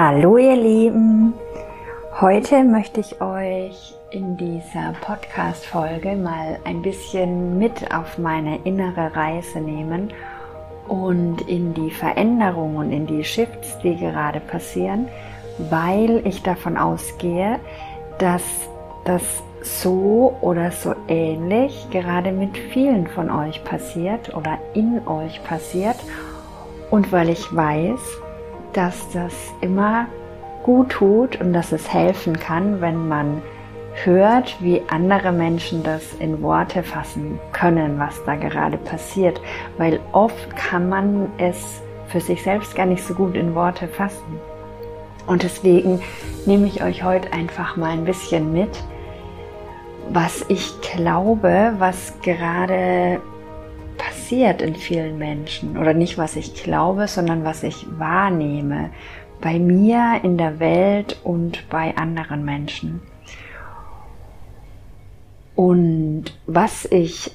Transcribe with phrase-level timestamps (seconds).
[0.00, 1.34] Hallo ihr Lieben,
[2.20, 9.58] heute möchte ich euch in dieser Podcast-Folge mal ein bisschen mit auf meine innere Reise
[9.58, 10.12] nehmen
[10.86, 15.08] und in die Veränderungen und in die Shifts, die gerade passieren,
[15.68, 17.58] weil ich davon ausgehe,
[18.20, 18.44] dass
[19.04, 19.24] das
[19.62, 25.96] so oder so ähnlich gerade mit vielen von euch passiert oder in euch passiert
[26.92, 27.98] und weil ich weiß,
[28.72, 30.06] dass das immer
[30.62, 33.42] gut tut und dass es helfen kann, wenn man
[34.04, 39.40] hört, wie andere Menschen das in Worte fassen können, was da gerade passiert,
[39.76, 44.38] weil oft kann man es für sich selbst gar nicht so gut in Worte fassen.
[45.26, 46.00] Und deswegen
[46.46, 48.82] nehme ich euch heute einfach mal ein bisschen mit,
[50.10, 53.20] was ich glaube, was gerade
[54.28, 55.78] passiert in vielen Menschen.
[55.78, 58.90] Oder nicht, was ich glaube, sondern was ich wahrnehme.
[59.40, 63.00] Bei mir, in der Welt und bei anderen Menschen.
[65.54, 67.30] Und was ich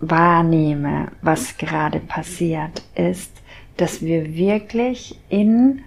[0.00, 3.30] wahrnehme, was gerade passiert, ist,
[3.76, 5.82] dass wir wirklich in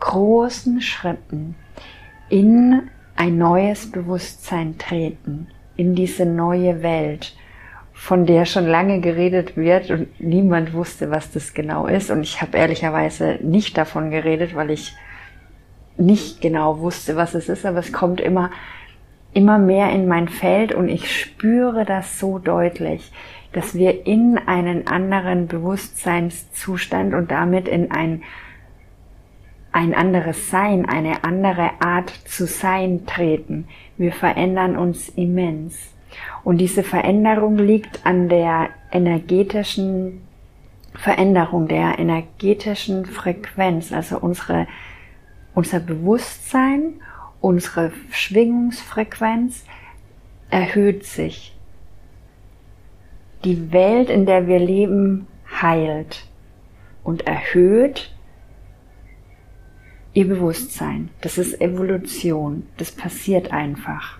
[0.00, 1.54] großen Schritten
[2.30, 7.36] in ein neues Bewusstsein treten, in diese neue Welt,
[8.02, 12.10] von der schon lange geredet wird und niemand wusste, was das genau ist.
[12.10, 14.92] Und ich habe ehrlicherweise nicht davon geredet, weil ich
[15.96, 18.50] nicht genau wusste, was es ist, aber es kommt immer,
[19.32, 23.12] immer mehr in mein Feld und ich spüre das so deutlich,
[23.52, 28.24] dass wir in einen anderen Bewusstseinszustand und damit in ein,
[29.70, 33.68] ein anderes Sein, eine andere Art zu sein treten.
[33.96, 35.92] Wir verändern uns immens.
[36.44, 40.22] Und diese Veränderung liegt an der energetischen
[40.94, 44.66] Veränderung, der energetischen Frequenz, also unsere,
[45.54, 47.00] unser Bewusstsein,
[47.40, 49.64] unsere Schwingungsfrequenz
[50.50, 51.56] erhöht sich.
[53.44, 55.26] Die Welt, in der wir leben,
[55.60, 56.26] heilt
[57.02, 58.14] und erhöht
[60.12, 61.08] ihr Bewusstsein.
[61.22, 62.66] Das ist Evolution.
[62.76, 64.18] Das passiert einfach.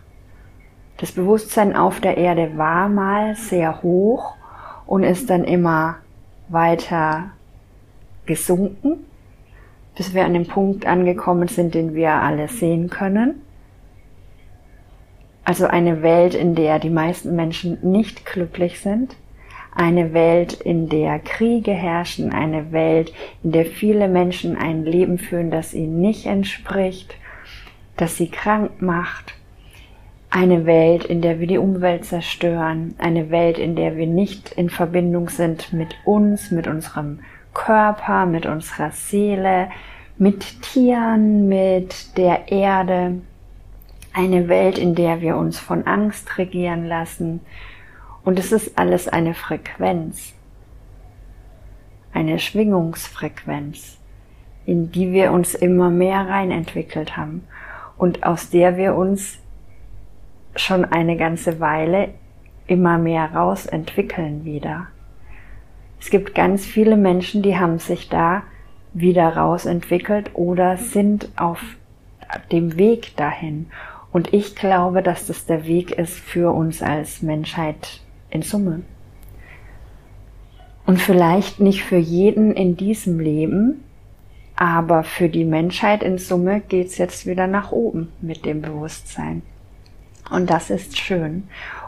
[1.03, 4.37] Das Bewusstsein auf der Erde war mal sehr hoch
[4.87, 5.97] und ist dann immer
[6.49, 7.33] weiter
[8.25, 9.05] gesunken,
[9.97, 13.43] bis wir an den Punkt angekommen sind, den wir alle sehen können.
[15.45, 19.17] Also eine Welt, in der die meisten Menschen nicht glücklich sind,
[19.75, 25.51] eine Welt, in der Kriege herrschen, eine Welt, in der viele Menschen ein Leben führen,
[25.51, 27.13] das ihnen nicht entspricht,
[27.97, 29.35] das sie krank macht,
[30.33, 34.71] eine Welt, in der wir die Umwelt zerstören, eine Welt, in der wir nicht in
[34.71, 37.21] Verbindung sind mit uns, mit unserem
[37.53, 39.69] Körper, mit unserer Seele,
[40.17, 43.21] mit Tieren, mit der Erde,
[44.15, 47.41] eine Welt, in der wir uns von Angst regieren lassen.
[48.25, 50.33] Und es ist alles eine Frequenz,
[52.15, 53.99] eine Schwingungsfrequenz,
[54.65, 57.47] in die wir uns immer mehr rein entwickelt haben
[57.99, 59.42] und aus der wir uns
[60.57, 62.11] schon eine ganze Weile
[62.67, 64.89] immer mehr rausentwickeln wieder.
[66.01, 68.43] Es gibt ganz viele Menschen, die haben sich da
[68.93, 71.63] wieder rausentwickelt oder sind auf
[72.51, 73.67] dem Weg dahin.
[74.13, 78.83] Und ich glaube, dass das der Weg ist für uns als Menschheit in Summe.
[80.85, 83.85] Und vielleicht nicht für jeden in diesem Leben,
[84.57, 89.43] aber für die Menschheit in Summe geht's jetzt wieder nach oben mit dem Bewusstsein.
[90.33, 91.45] Und das ist schön.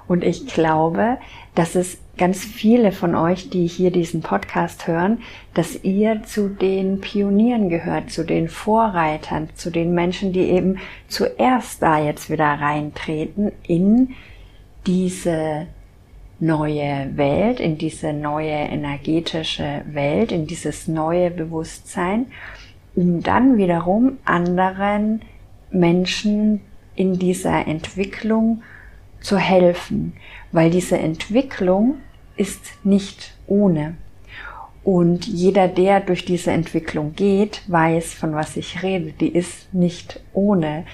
[0.07, 1.19] Und ich glaube,
[1.55, 5.19] dass es ganz viele von euch, die hier diesen Podcast hören,
[5.55, 10.79] dass ihr zu den Pionieren gehört, zu den Vorreitern, zu den Menschen, die eben
[11.09, 14.15] zuerst da jetzt wieder reintreten in
[14.87, 15.67] diese
[16.39, 22.27] neue Welt, in diese neue energetische Welt, in dieses neue Bewusstsein,
[22.95, 25.23] um dann wiederum anderen
[25.71, 26.61] Menschen
[26.97, 28.63] in dieser Entwicklung
[29.21, 30.15] zu helfen,
[30.53, 31.97] weil diese Entwicklung
[32.37, 33.97] ist nicht ohne.
[34.85, 39.13] Und jeder, der durch diese Entwicklung geht, weiß, von was ich rede.
[39.13, 40.85] Die ist nicht ohne.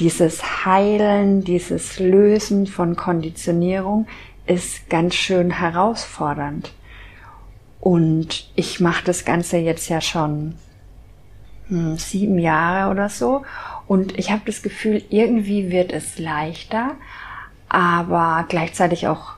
[0.00, 4.06] Dieses Heilen, dieses Lösen von Konditionierung
[4.46, 6.72] ist ganz schön herausfordernd.
[7.80, 10.54] Und ich mache das Ganze jetzt ja schon
[11.68, 13.42] hm, sieben Jahre oder so.
[13.92, 16.92] Und ich habe das Gefühl, irgendwie wird es leichter,
[17.68, 19.34] aber gleichzeitig auch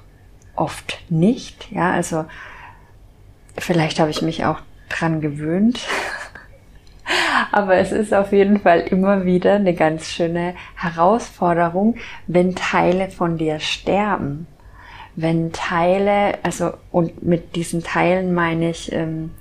[0.54, 1.72] oft nicht.
[1.72, 2.24] Ja, also
[3.58, 5.80] vielleicht habe ich mich auch dran gewöhnt.
[7.50, 11.96] Aber es ist auf jeden Fall immer wieder eine ganz schöne Herausforderung,
[12.28, 14.46] wenn Teile von dir sterben.
[15.16, 19.32] Wenn Teile, also und mit diesen Teilen meine ich ähm,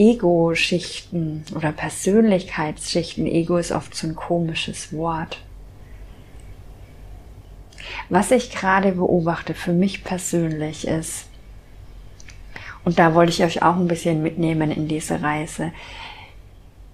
[0.00, 3.26] Ego-Schichten oder Persönlichkeitsschichten.
[3.26, 5.42] Ego ist oft so ein komisches Wort.
[8.08, 11.26] Was ich gerade beobachte für mich persönlich ist,
[12.82, 15.70] und da wollte ich euch auch ein bisschen mitnehmen in diese Reise.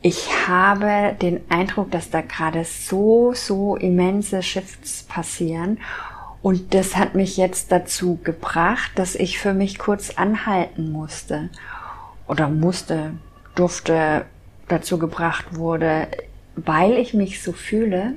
[0.02, 5.78] Ich habe den Eindruck, dass da gerade so, so immense Shifts passieren.
[6.42, 11.50] Und das hat mich jetzt dazu gebracht, dass ich für mich kurz anhalten musste
[12.28, 13.12] oder musste,
[13.54, 14.24] durfte,
[14.68, 16.08] dazu gebracht wurde,
[16.56, 18.14] weil ich mich so fühle.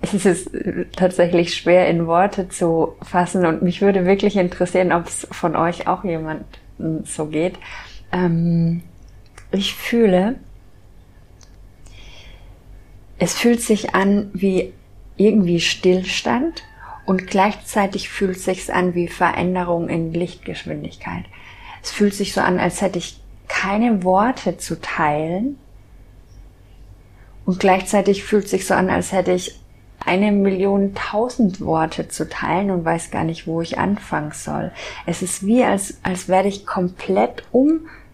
[0.00, 0.50] Es ist
[0.96, 5.86] tatsächlich schwer in Worte zu fassen und mich würde wirklich interessieren, ob es von euch
[5.86, 6.44] auch jemand
[7.04, 7.54] so geht.
[8.10, 8.82] Ähm,
[9.52, 10.36] ich fühle,
[13.18, 14.72] es fühlt sich an wie
[15.16, 16.64] irgendwie Stillstand
[17.06, 21.24] und gleichzeitig fühlt es sich an wie Veränderung in Lichtgeschwindigkeit.
[21.82, 25.58] Es fühlt sich so an, als hätte ich keine Worte zu teilen.
[27.44, 29.60] Und gleichzeitig fühlt sich so an, als hätte ich
[30.04, 34.72] eine Million tausend Worte zu teilen und weiß gar nicht, wo ich anfangen soll.
[35.06, 37.44] Es ist wie, als, als werde ich komplett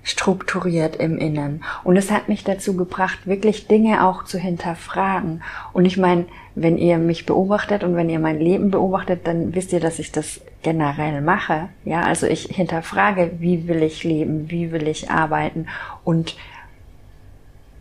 [0.08, 1.62] umstrukturiert im Innen.
[1.84, 5.42] Und es hat mich dazu gebracht, wirklich Dinge auch zu hinterfragen.
[5.74, 6.24] Und ich meine,
[6.54, 10.10] wenn ihr mich beobachtet und wenn ihr mein Leben beobachtet, dann wisst ihr, dass ich
[10.10, 11.68] das generell mache.
[11.84, 15.66] Ja, also ich hinterfrage, wie will ich leben, wie will ich arbeiten
[16.04, 16.36] und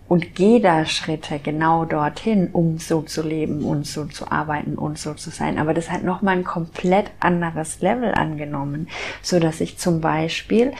[0.10, 4.98] und gehe da Schritte genau dorthin, um so zu leben und so zu arbeiten und
[4.98, 5.58] so zu sein.
[5.58, 8.88] Aber das hat nochmal ein komplett anderes Level angenommen,
[9.22, 10.72] so dass ich zum Beispiel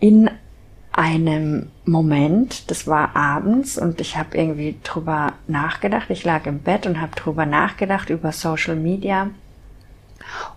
[0.00, 0.30] in
[0.92, 6.10] einem Moment, das war abends und ich habe irgendwie drüber nachgedacht.
[6.10, 9.30] Ich lag im Bett und habe drüber nachgedacht über Social Media.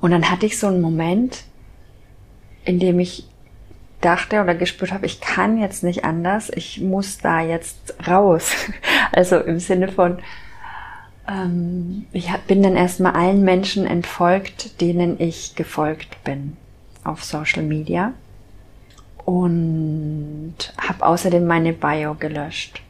[0.01, 1.43] Und dann hatte ich so einen Moment,
[2.65, 3.27] in dem ich
[4.01, 8.51] dachte oder gespürt habe, ich kann jetzt nicht anders, ich muss da jetzt raus.
[9.15, 10.17] Also im Sinne von,
[11.27, 16.57] ähm, ich bin dann erstmal allen Menschen entfolgt, denen ich gefolgt bin
[17.03, 18.13] auf Social Media
[19.25, 22.81] und habe außerdem meine Bio gelöscht.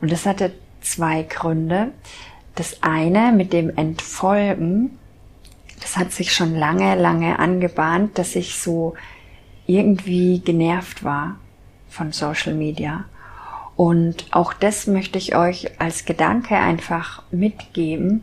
[0.00, 1.92] Und das hatte zwei Gründe.
[2.54, 4.98] Das eine mit dem Entfolgen,
[5.80, 8.94] das hat sich schon lange, lange angebahnt, dass ich so
[9.66, 11.36] irgendwie genervt war
[11.88, 13.04] von Social Media.
[13.76, 18.22] Und auch das möchte ich euch als Gedanke einfach mitgeben,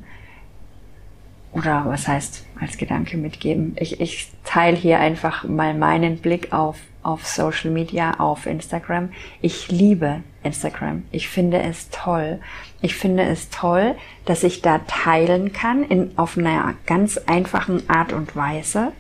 [1.54, 3.76] oder was heißt als Gedanke mitgeben?
[3.78, 9.10] Ich, ich teile hier einfach mal meinen Blick auf, auf Social Media, auf Instagram.
[9.42, 11.04] Ich liebe Instagram.
[11.12, 12.40] Ich finde es toll.
[12.82, 13.96] Ich finde es toll,
[14.26, 18.92] dass ich da teilen kann in, auf einer ganz einfachen Art und Weise.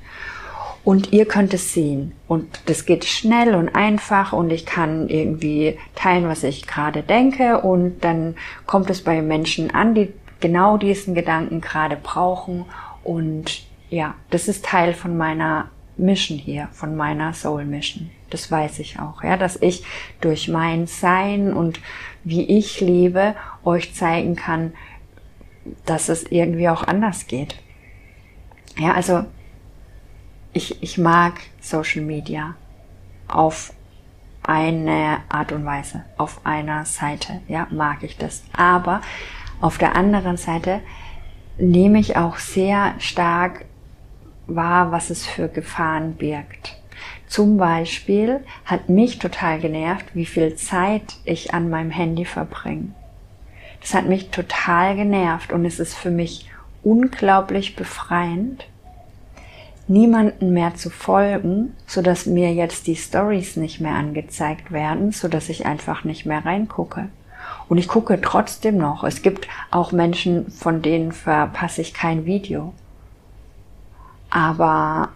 [0.83, 2.13] Und ihr könnt es sehen.
[2.27, 7.61] Und das geht schnell und einfach und ich kann irgendwie teilen, was ich gerade denke
[7.61, 12.65] und dann kommt es bei Menschen an, die genau diesen Gedanken gerade brauchen.
[13.03, 18.09] Und ja, das ist Teil von meiner Mission hier, von meiner Soul Mission.
[18.29, 19.83] Das weiß ich auch, ja, dass ich
[20.21, 21.79] durch mein Sein und
[22.23, 24.73] wie ich lebe euch zeigen kann,
[25.85, 27.55] dass es irgendwie auch anders geht.
[28.77, 29.25] Ja, also
[30.53, 32.55] ich, ich mag Social Media
[33.27, 33.73] auf
[34.43, 38.43] eine Art und Weise, auf einer Seite, ja, mag ich das.
[38.53, 39.01] Aber
[39.59, 40.81] auf der anderen Seite
[41.57, 43.65] nehme ich auch sehr stark
[44.55, 46.77] wahr, was es für Gefahren birgt.
[47.27, 52.89] Zum Beispiel hat mich total genervt, wie viel Zeit ich an meinem Handy verbringe.
[53.79, 56.49] Das hat mich total genervt und es ist für mich
[56.83, 58.67] unglaublich befreiend,
[59.87, 65.27] niemanden mehr zu folgen, so dass mir jetzt die Stories nicht mehr angezeigt werden, so
[65.27, 67.09] dass ich einfach nicht mehr reingucke.
[67.67, 69.03] Und ich gucke trotzdem noch.
[69.03, 72.73] Es gibt auch Menschen, von denen verpasse ich kein Video.
[74.31, 75.09] Aber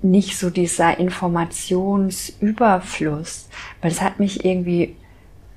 [0.00, 3.48] nicht so dieser Informationsüberfluss,
[3.80, 4.96] weil es hat mich irgendwie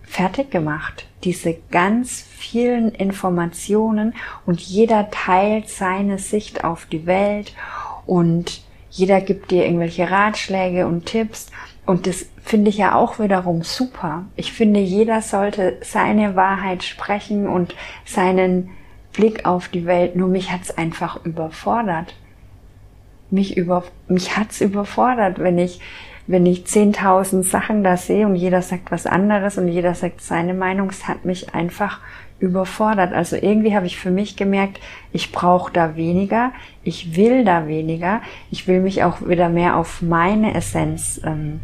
[0.04, 1.08] fertig gemacht.
[1.24, 7.54] Diese ganz vielen Informationen und jeder teilt seine Sicht auf die Welt
[8.06, 11.48] und jeder gibt dir irgendwelche Ratschläge und Tipps
[11.86, 14.26] und das finde ich ja auch wiederum super.
[14.36, 17.76] Ich finde, jeder sollte seine Wahrheit sprechen und
[18.06, 18.72] seinen
[19.14, 20.16] Blick auf die Welt.
[20.16, 22.14] Nur mich hat's einfach überfordert.
[23.30, 25.80] Mich über, mich hat's überfordert, wenn ich
[26.28, 30.54] wenn ich 10.000 Sachen da sehe und jeder sagt was anderes und jeder sagt seine
[30.54, 32.02] Meinung, es hat mich einfach
[32.40, 33.14] überfordert.
[33.14, 34.80] Also irgendwie habe ich für mich gemerkt,
[35.14, 36.52] ich brauche da weniger,
[36.84, 41.62] ich will da weniger, ich will mich auch wieder mehr auf meine Essenz ähm,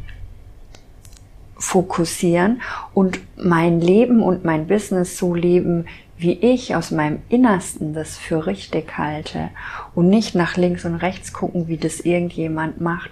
[1.57, 2.61] fokussieren
[2.93, 5.85] und mein Leben und mein Business so leben,
[6.23, 9.49] wie ich aus meinem Innersten das für richtig halte
[9.93, 13.11] und nicht nach links und rechts gucken, wie das irgendjemand macht.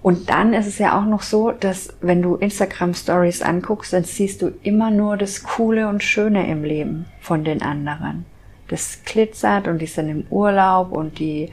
[0.00, 4.04] Und dann ist es ja auch noch so, dass wenn du Instagram Stories anguckst, dann
[4.04, 8.24] siehst du immer nur das Coole und Schöne im Leben von den anderen.
[8.68, 11.50] Das glitzert und die sind im Urlaub und die,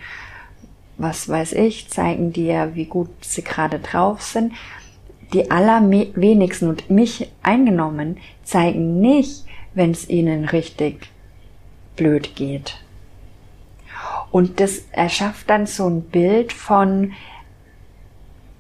[1.00, 4.54] was weiß ich, zeigen dir, wie gut sie gerade drauf sind.
[5.34, 9.47] Die allerwenigsten und mich eingenommen zeigen nicht,
[9.78, 11.12] wenn es ihnen richtig
[11.96, 12.78] blöd geht.
[14.32, 17.14] Und das erschafft dann so ein Bild von,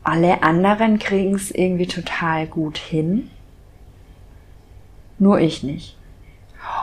[0.04, 3.30] alle anderen kriegen es irgendwie total gut hin,
[5.18, 5.98] nur ich nicht.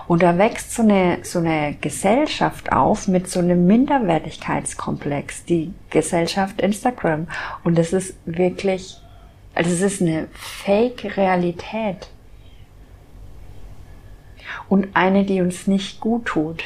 [0.09, 6.61] Und da wächst so eine, so eine Gesellschaft auf mit so einem Minderwertigkeitskomplex, die Gesellschaft
[6.61, 7.29] Instagram.
[7.63, 8.99] Und das ist wirklich,
[9.55, 12.09] also es ist eine Fake-Realität
[14.69, 16.65] und eine, die uns nicht gut tut.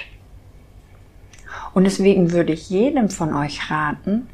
[1.75, 4.29] Und deswegen würde ich jedem von euch raten,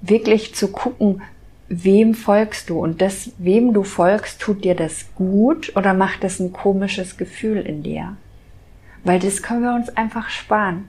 [0.00, 1.22] wirklich zu gucken,
[1.68, 6.38] wem folgst du und das, wem du folgst, tut dir das gut oder macht das
[6.38, 8.16] ein komisches Gefühl in dir?
[9.04, 10.88] Weil das können wir uns einfach sparen.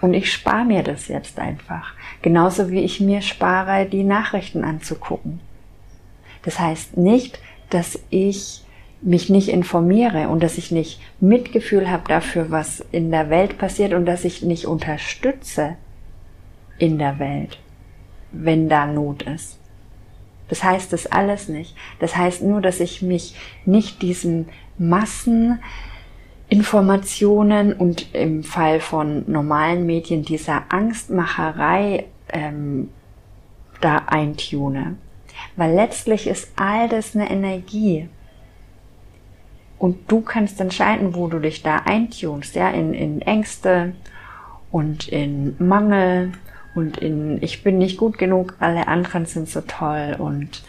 [0.00, 1.94] Und ich spare mir das jetzt einfach.
[2.22, 5.40] Genauso wie ich mir spare, die Nachrichten anzugucken.
[6.42, 7.38] Das heißt nicht,
[7.70, 8.61] dass ich
[9.02, 13.92] mich nicht informiere und dass ich nicht Mitgefühl habe dafür, was in der Welt passiert
[13.92, 15.76] und dass ich nicht unterstütze
[16.78, 17.58] in der Welt,
[18.30, 19.58] wenn da Not ist.
[20.48, 21.74] Das heißt das alles nicht.
[21.98, 30.24] Das heißt nur, dass ich mich nicht diesen Masseninformationen und im Fall von normalen Medien
[30.24, 32.90] dieser Angstmacherei ähm,
[33.80, 34.96] da eintune.
[35.56, 38.08] Weil letztlich ist all das eine Energie.
[39.82, 43.94] Und du kannst entscheiden, wo du dich da eintunst, ja, in, in Ängste
[44.70, 46.30] und in Mangel
[46.76, 50.62] und in ich bin nicht gut genug, alle anderen sind so toll und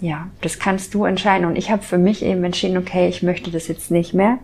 [0.00, 1.46] ja, das kannst du entscheiden.
[1.46, 4.38] Und ich habe für mich eben entschieden, okay, ich möchte das jetzt nicht mehr.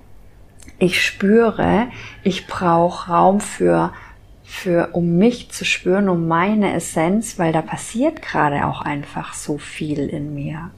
[0.79, 1.87] Ich spüre,
[2.23, 3.95] ich brauche Raum für,
[4.45, 9.57] für, um mich zu spüren, um meine Essenz, weil da passiert gerade auch einfach so
[9.57, 10.71] viel in mir.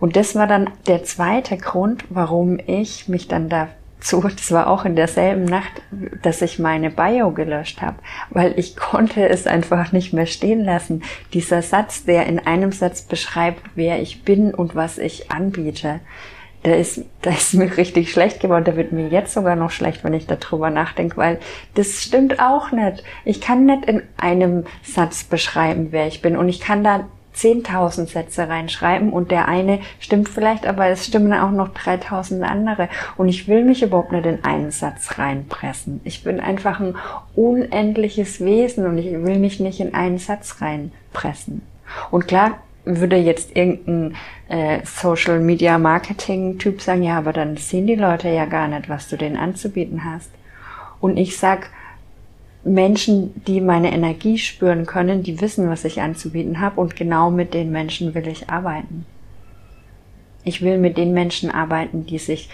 [0.00, 4.84] Und das war dann der zweite Grund, warum ich mich dann dazu, das war auch
[4.84, 5.82] in derselben Nacht,
[6.22, 7.96] dass ich meine Bio gelöscht habe,
[8.30, 11.02] weil ich konnte es einfach nicht mehr stehen lassen.
[11.32, 16.00] Dieser Satz, der in einem Satz beschreibt, wer ich bin und was ich anbiete,
[16.62, 18.64] da ist, da ist mir richtig schlecht geworden.
[18.64, 21.38] Da wird mir jetzt sogar noch schlecht, wenn ich darüber nachdenke, weil
[21.74, 23.02] das stimmt auch nicht.
[23.24, 26.36] Ich kann nicht in einem Satz beschreiben, wer ich bin.
[26.36, 31.32] Und ich kann da 10.000 Sätze reinschreiben und der eine stimmt vielleicht, aber es stimmen
[31.32, 32.88] auch noch 3.000 andere.
[33.16, 36.00] Und ich will mich überhaupt nicht in einen Satz reinpressen.
[36.04, 36.96] Ich bin einfach ein
[37.36, 41.62] unendliches Wesen und ich will mich nicht in einen Satz reinpressen.
[42.10, 44.16] Und klar würde jetzt irgendein
[44.48, 48.88] äh, Social Media Marketing Typ sagen, ja, aber dann sehen die Leute ja gar nicht,
[48.88, 50.30] was du denen anzubieten hast.
[51.00, 51.70] Und ich sag,
[52.74, 57.54] Menschen, die meine Energie spüren können, die wissen, was ich anzubieten habe und genau mit
[57.54, 59.06] den Menschen will ich arbeiten.
[60.44, 62.48] Ich will mit den Menschen arbeiten, die sich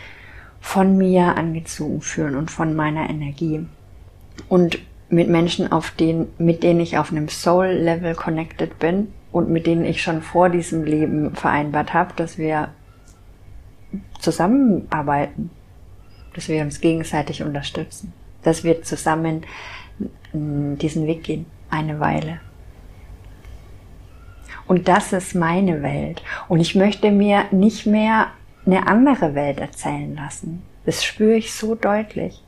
[0.60, 3.66] von mir angezogen fühlen und von meiner Energie.
[4.48, 4.78] Und
[5.08, 9.84] mit Menschen, auf denen, mit denen ich auf einem Soul-Level connected bin und mit denen
[9.84, 12.68] ich schon vor diesem Leben vereinbart habe, dass wir
[14.20, 15.50] zusammenarbeiten,
[16.34, 19.42] dass wir uns gegenseitig unterstützen, dass wir zusammen
[20.32, 22.40] diesen Weg gehen, eine Weile.
[24.66, 26.22] Und das ist meine Welt.
[26.48, 28.28] Und ich möchte mir nicht mehr
[28.66, 30.62] eine andere Welt erzählen lassen.
[30.86, 32.42] Das spüre ich so deutlich.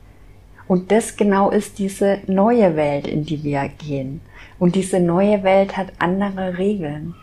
[0.67, 4.21] Und das genau ist diese neue Welt, in die wir gehen.
[4.59, 7.13] Und diese neue Welt hat andere Regeln.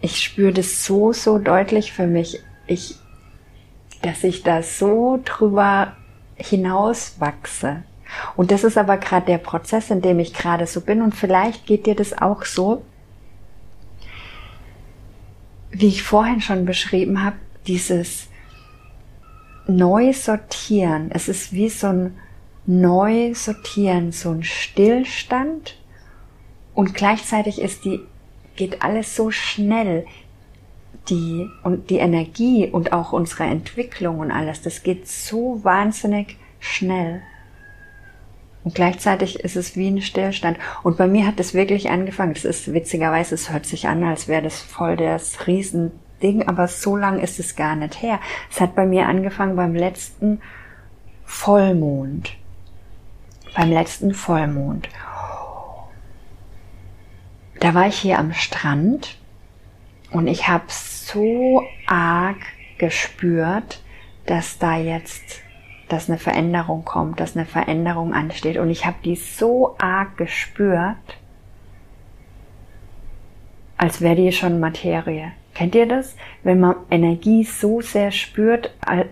[0.00, 2.40] Ich spüre das so, so deutlich für mich.
[2.66, 2.96] Ich
[4.02, 5.96] dass ich da so drüber
[6.36, 7.84] hinaus wachse.
[8.36, 11.00] Und das ist aber gerade der Prozess, in dem ich gerade so bin.
[11.00, 12.82] Und vielleicht geht dir das auch so,
[15.70, 18.28] wie ich vorhin schon beschrieben habe, dieses
[19.66, 21.10] neu sortieren.
[21.12, 22.18] Es ist wie so ein
[22.66, 25.76] neu sortieren, so ein Stillstand
[26.74, 28.00] und gleichzeitig ist die,
[28.56, 30.06] geht alles so schnell,
[31.08, 37.22] die, und die Energie und auch unsere Entwicklung und alles, das geht so wahnsinnig schnell.
[38.64, 40.56] Und gleichzeitig ist es wie ein Stillstand.
[40.84, 42.32] Und bei mir hat es wirklich angefangen.
[42.32, 46.96] Es ist witzigerweise, es hört sich an, als wäre das voll das Riesending, aber so
[46.96, 48.20] lang ist es gar nicht her.
[48.50, 50.40] Es hat bei mir angefangen beim letzten
[51.24, 52.36] Vollmond.
[53.56, 54.88] Beim letzten Vollmond.
[57.58, 59.18] Da war ich hier am Strand
[60.12, 62.38] und ich habe so arg
[62.78, 63.82] gespürt,
[64.26, 65.40] dass da jetzt,
[65.88, 68.56] dass eine Veränderung kommt, dass eine Veränderung ansteht.
[68.56, 70.96] Und ich habe die so arg gespürt,
[73.76, 75.32] als wäre die schon Materie.
[75.54, 76.16] Kennt ihr das?
[76.42, 79.06] Wenn man Energie so sehr spürt, also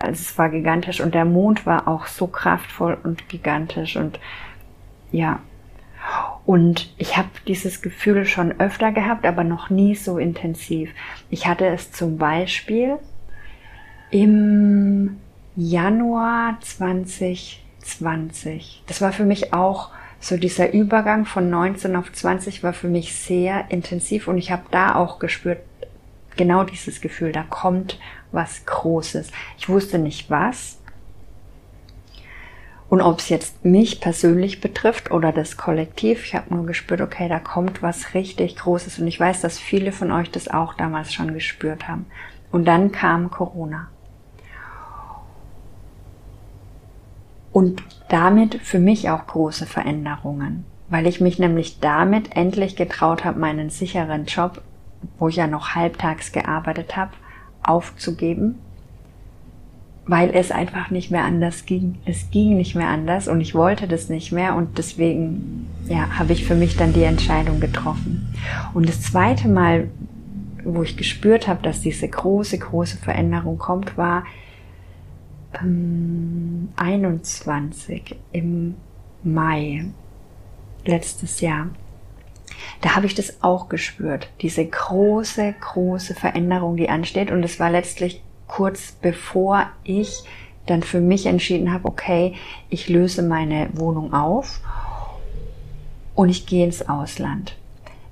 [0.00, 4.18] es war gigantisch und der Mond war auch so kraftvoll und gigantisch und
[5.12, 5.40] ja.
[6.46, 10.90] Und ich habe dieses Gefühl schon öfter gehabt, aber noch nie so intensiv.
[11.30, 12.98] Ich hatte es zum Beispiel
[14.10, 15.18] im
[15.56, 18.82] Januar 2020.
[18.86, 23.14] Das war für mich auch so dieser Übergang von 19 auf 20 war für mich
[23.14, 25.60] sehr intensiv und ich habe da auch gespürt,
[26.36, 27.98] genau dieses Gefühl, da kommt
[28.32, 29.30] was Großes.
[29.58, 30.78] Ich wusste nicht was,
[32.88, 37.28] und ob es jetzt mich persönlich betrifft oder das Kollektiv, ich habe nur gespürt, okay,
[37.28, 38.98] da kommt was richtig Großes.
[38.98, 42.06] Und ich weiß, dass viele von euch das auch damals schon gespürt haben.
[42.50, 43.88] Und dann kam Corona.
[47.52, 53.38] Und damit für mich auch große Veränderungen, weil ich mich nämlich damit endlich getraut habe,
[53.38, 54.62] meinen sicheren Job,
[55.18, 57.12] wo ich ja noch halbtags gearbeitet habe,
[57.62, 58.58] aufzugeben
[60.08, 61.96] weil es einfach nicht mehr anders ging.
[62.06, 66.32] Es ging nicht mehr anders und ich wollte das nicht mehr und deswegen ja, habe
[66.32, 68.34] ich für mich dann die Entscheidung getroffen.
[68.72, 69.88] Und das zweite Mal,
[70.64, 74.24] wo ich gespürt habe, dass diese große, große Veränderung kommt, war
[75.62, 78.76] ähm, 21 im
[79.22, 79.84] Mai
[80.86, 81.68] letztes Jahr.
[82.80, 87.30] Da habe ich das auch gespürt, diese große, große Veränderung, die ansteht.
[87.30, 90.24] Und es war letztlich kurz bevor ich
[90.66, 92.34] dann für mich entschieden habe, okay,
[92.68, 94.60] ich löse meine Wohnung auf
[96.14, 97.56] und ich gehe ins Ausland.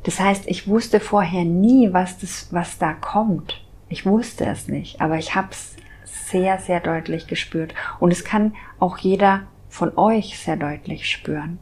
[0.05, 3.63] Das heißt, ich wusste vorher nie, was das, was da kommt.
[3.89, 7.75] Ich wusste es nicht, aber ich habe es sehr, sehr deutlich gespürt.
[7.99, 11.59] Und es kann auch jeder von euch sehr deutlich spüren.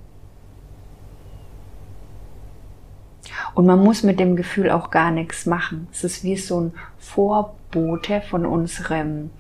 [3.55, 5.89] Und man muss mit dem Gefühl auch gar nichts machen.
[5.93, 6.73] Es ist wie so ein
[7.75, 9.31] Vorbote von unserem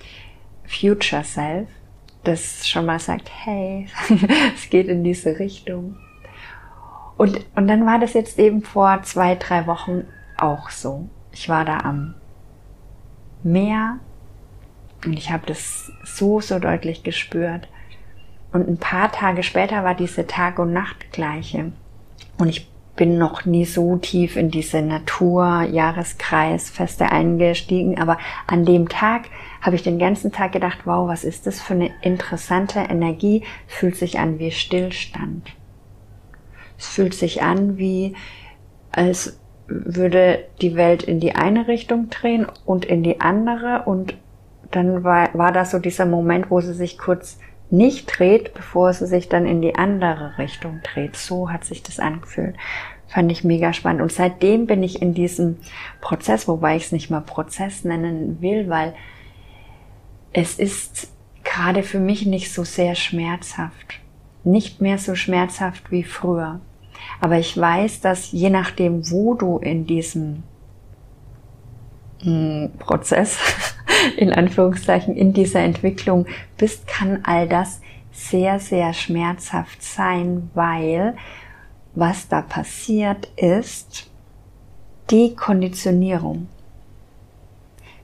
[0.67, 1.69] Future Self,
[2.25, 3.87] das schon mal sagt, hey,
[4.55, 5.97] es geht in diese Richtung.
[7.17, 10.05] Und, und dann war das jetzt eben vor zwei, drei Wochen
[10.37, 11.09] auch so.
[11.33, 12.15] Ich war da am
[13.45, 14.01] Meer
[15.05, 17.69] und ich habe das so, so deutlich gespürt.
[18.53, 21.73] Und ein paar Tage später war diese Tag- und Nachtgleiche.
[22.39, 29.23] Und ich bin noch nie so tief in diese Natur-Jahreskreisfeste eingestiegen, aber an dem Tag
[29.61, 33.43] habe ich den ganzen Tag gedacht, wow, was ist das für eine interessante Energie?
[33.69, 35.51] Es fühlt sich an wie Stillstand.
[36.79, 38.15] Es fühlt sich an wie,
[38.93, 44.15] als würde die Welt in die eine Richtung drehen und in die andere und
[44.71, 47.39] dann war, war das so dieser Moment, wo sie sich kurz
[47.77, 51.17] nicht dreht, bevor sie sich dann in die andere Richtung dreht.
[51.17, 52.57] So hat sich das angefühlt.
[53.09, 54.03] Fand ich mega spannend.
[54.03, 55.59] Und seitdem bin ich in diesem
[56.01, 58.95] Prozess, wobei ich es nicht mal Prozess nennen will, weil
[60.33, 61.09] es ist
[61.43, 64.01] gerade für mich nicht so sehr schmerzhaft.
[64.43, 66.61] Nicht mehr so schmerzhaft wie früher.
[67.21, 70.43] Aber ich weiß, dass je nachdem, wo du in diesem
[72.23, 73.39] hm, Prozess
[74.17, 76.27] in Anführungszeichen in dieser Entwicklung
[76.57, 77.81] bist, kann all das
[78.13, 81.17] sehr, sehr schmerzhaft sein, weil
[81.95, 84.11] was da passiert ist
[85.11, 86.49] die Konditionierung.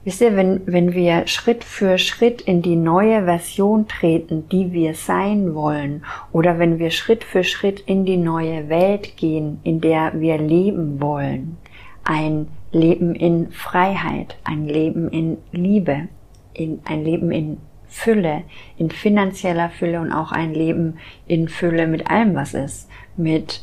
[0.02, 4.94] Wisst ihr, wenn, wenn wir Schritt für Schritt in die neue Version treten, die wir
[4.94, 10.18] sein wollen, oder wenn wir Schritt für Schritt in die neue Welt gehen, in der
[10.18, 11.58] wir leben wollen,
[12.04, 16.08] ein Leben in Freiheit, ein Leben in Liebe,
[16.52, 18.44] in, ein Leben in Fülle,
[18.76, 23.62] in finanzieller Fülle und auch ein Leben in Fülle mit allem, was ist, mit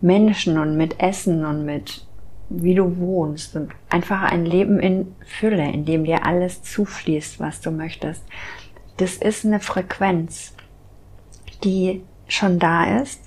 [0.00, 2.06] Menschen und mit Essen und mit
[2.50, 7.60] wie du wohnst und einfach ein Leben in Fülle, in dem dir alles zufließt, was
[7.60, 8.24] du möchtest.
[8.96, 10.54] Das ist eine Frequenz,
[11.62, 13.20] die schon da ist.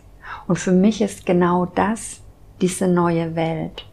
[0.48, 2.22] Und für mich ist genau das
[2.62, 3.86] diese neue Welt.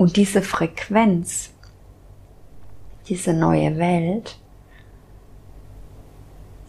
[0.00, 1.52] Und diese Frequenz,
[3.06, 4.38] diese neue Welt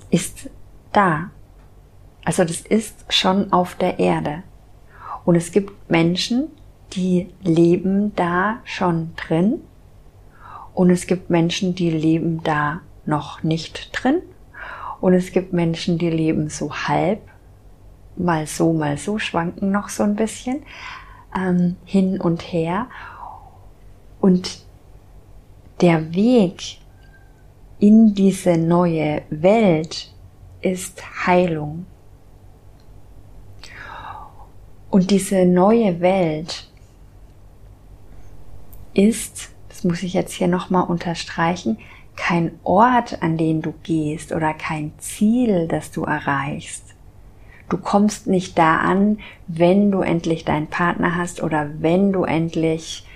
[0.09, 0.49] ist
[0.91, 1.31] da.
[2.25, 4.43] Also das ist schon auf der Erde.
[5.23, 6.49] Und es gibt Menschen,
[6.91, 9.61] die leben da schon drin.
[10.73, 14.21] Und es gibt Menschen, die leben da noch nicht drin.
[14.99, 17.21] Und es gibt Menschen, die leben so halb,
[18.17, 20.63] mal so, mal so, schwanken noch so ein bisschen
[21.33, 22.87] ähm, hin und her.
[24.21, 24.63] Und
[25.81, 26.77] der Weg
[27.79, 30.13] in diese neue Welt
[30.61, 31.87] ist Heilung.
[34.91, 36.69] Und diese neue Welt
[38.93, 41.79] ist, das muss ich jetzt hier nochmal unterstreichen,
[42.15, 46.83] kein Ort, an den du gehst oder kein Ziel, das du erreichst.
[47.69, 53.07] Du kommst nicht da an, wenn du endlich deinen Partner hast oder wenn du endlich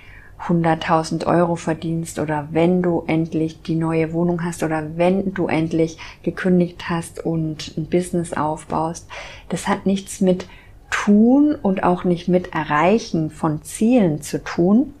[0.42, 5.98] 100.000 Euro verdienst oder wenn du endlich die neue Wohnung hast oder wenn du endlich
[6.22, 9.08] gekündigt hast und ein Business aufbaust.
[9.48, 10.46] Das hat nichts mit
[10.90, 14.94] tun und auch nicht mit erreichen von Zielen zu tun.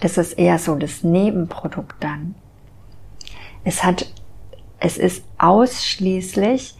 [0.00, 2.34] Das ist eher so das Nebenprodukt dann.
[3.64, 4.12] Es hat,
[4.80, 6.74] es ist ausschließlich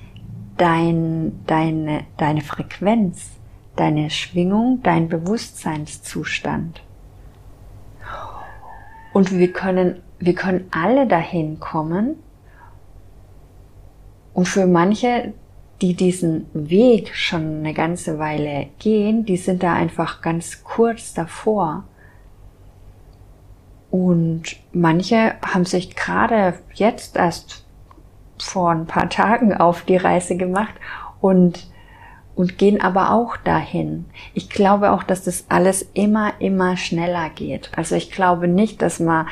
[0.57, 3.31] dein, deine, deine Frequenz,
[3.77, 6.83] deine Schwingung, dein Bewusstseinszustand.
[9.13, 12.17] Und wir können, wir können alle dahin kommen.
[14.35, 15.35] Und für manche,
[15.81, 21.85] die diesen Weg schon eine ganze Weile gehen, die sind da einfach ganz kurz davor.
[23.91, 27.67] Und manche haben sich gerade jetzt erst
[28.39, 30.75] vor ein paar Tagen auf die Reise gemacht
[31.21, 31.71] und
[32.35, 34.07] und gehen aber auch dahin.
[34.35, 37.71] Ich glaube auch, dass das alles immer, immer schneller geht.
[37.77, 39.27] Also ich glaube nicht, dass man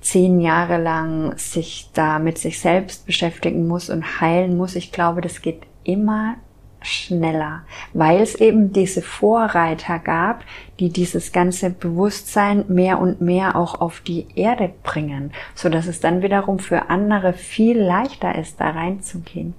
[0.00, 4.76] zehn Jahre lang sich da mit sich selbst beschäftigen muss und heilen muss.
[4.76, 6.36] Ich glaube, das geht immer
[6.80, 7.62] schneller,
[7.92, 10.44] weil es eben diese Vorreiter gab,
[10.78, 16.00] die dieses ganze Bewusstsein mehr und mehr auch auf die Erde bringen, so dass es
[16.00, 19.54] dann wiederum für andere viel leichter ist, da reinzugehen.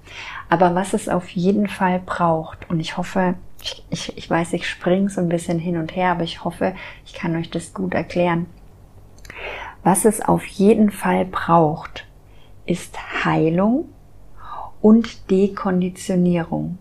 [0.49, 4.67] Aber was es auf jeden Fall braucht, und ich hoffe, ich, ich, ich weiß, ich
[4.67, 6.73] springe so ein bisschen hin und her, aber ich hoffe,
[7.05, 8.47] ich kann euch das gut erklären.
[9.83, 12.05] Was es auf jeden Fall braucht,
[12.65, 13.89] ist Heilung
[14.81, 16.77] und Dekonditionierung.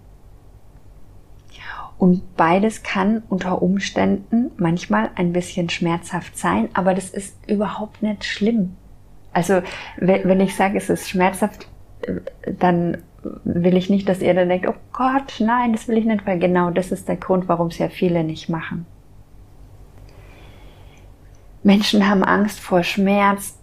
[1.99, 8.25] Und beides kann unter Umständen manchmal ein bisschen schmerzhaft sein, aber das ist überhaupt nicht
[8.25, 8.77] schlimm.
[9.33, 9.63] Also
[9.97, 11.67] wenn ich sage, es ist schmerzhaft,
[12.47, 12.99] dann
[13.45, 16.39] will ich nicht, dass ihr dann denkt, oh Gott, nein, das will ich nicht, weil
[16.39, 18.87] genau das ist der Grund, warum es ja viele nicht machen.
[21.63, 23.59] Menschen haben Angst vor Schmerz,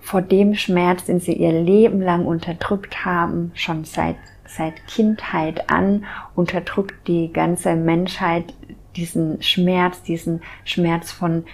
[0.00, 6.04] vor dem Schmerz, den sie ihr Leben lang unterdrückt haben, schon seit seit Kindheit an
[6.34, 8.54] unterdrückt die ganze Menschheit
[8.96, 11.44] diesen Schmerz, diesen Schmerz von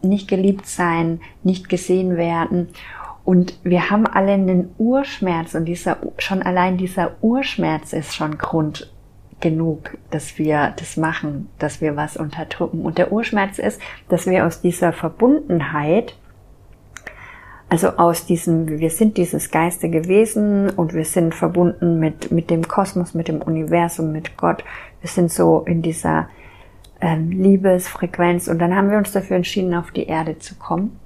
[0.00, 2.68] nicht geliebt sein, nicht gesehen werden.
[3.28, 8.90] Und wir haben alle einen Urschmerz und dieser, schon allein dieser Urschmerz ist schon Grund
[9.40, 12.86] genug, dass wir das machen, dass wir was unterdrücken.
[12.86, 16.16] Und der Urschmerz ist, dass wir aus dieser Verbundenheit
[17.68, 22.66] also aus diesem, wir sind dieses geistige Wesen und wir sind verbunden mit, mit dem
[22.66, 24.64] Kosmos, mit dem Universum, mit Gott.
[25.02, 26.30] Wir sind so in dieser
[27.02, 30.98] ähm, Liebesfrequenz und dann haben wir uns dafür entschieden, auf die Erde zu kommen.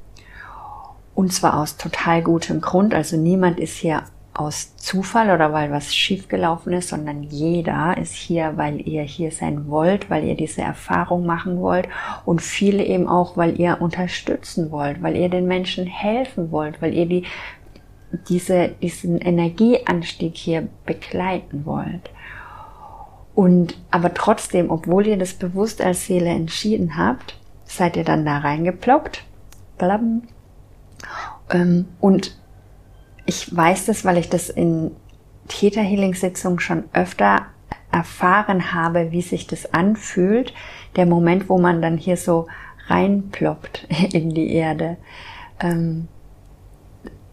[1.14, 2.94] Und zwar aus total gutem Grund.
[2.94, 8.54] Also niemand ist hier aus Zufall oder weil was schiefgelaufen ist, sondern jeder ist hier,
[8.56, 11.88] weil ihr hier sein wollt, weil ihr diese Erfahrung machen wollt
[12.24, 16.94] und viele eben auch, weil ihr unterstützen wollt, weil ihr den Menschen helfen wollt, weil
[16.94, 17.24] ihr die,
[18.28, 22.10] diese, diesen Energieanstieg hier begleiten wollt.
[23.34, 28.38] Und aber trotzdem, obwohl ihr das bewusst als Seele entschieden habt, seid ihr dann da
[28.38, 29.24] reingeploppt.
[29.78, 30.31] Blablabla.
[31.50, 32.36] Ähm, und
[33.26, 34.92] ich weiß das, weil ich das in
[35.48, 37.46] Theta Healing Sitzungen schon öfter
[37.90, 40.52] erfahren habe, wie sich das anfühlt.
[40.96, 42.46] Der Moment, wo man dann hier so
[42.86, 44.96] reinploppt in die Erde.
[45.60, 46.08] Ähm,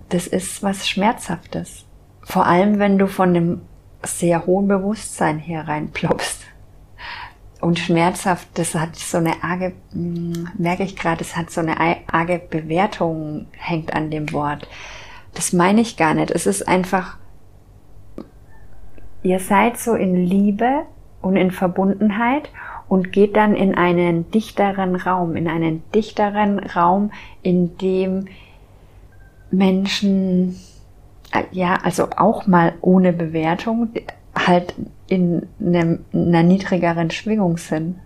[0.10, 1.86] das ist was Schmerzhaftes.
[2.22, 3.62] Vor allem, wenn du von einem
[4.04, 6.39] sehr hohen Bewusstsein hier reinploppst.
[7.62, 11.76] Und schmerzhaft, das hat so eine arge, hm, merke ich gerade, es hat so eine
[12.08, 14.68] arge Bewertung, hängt an dem Wort
[15.34, 16.32] das meine ich gar nicht.
[16.32, 17.18] Es ist einfach,
[19.24, 20.84] ihr seid so in Liebe
[21.22, 22.50] und in Verbundenheit
[22.88, 28.26] und geht dann in einen dichteren Raum, in einen dichteren Raum, in dem
[29.52, 30.60] Menschen,
[31.32, 33.90] äh, ja, also auch mal ohne Bewertung,
[34.36, 34.74] halt
[35.08, 38.00] in einem, einer niedrigeren Schwingung sind.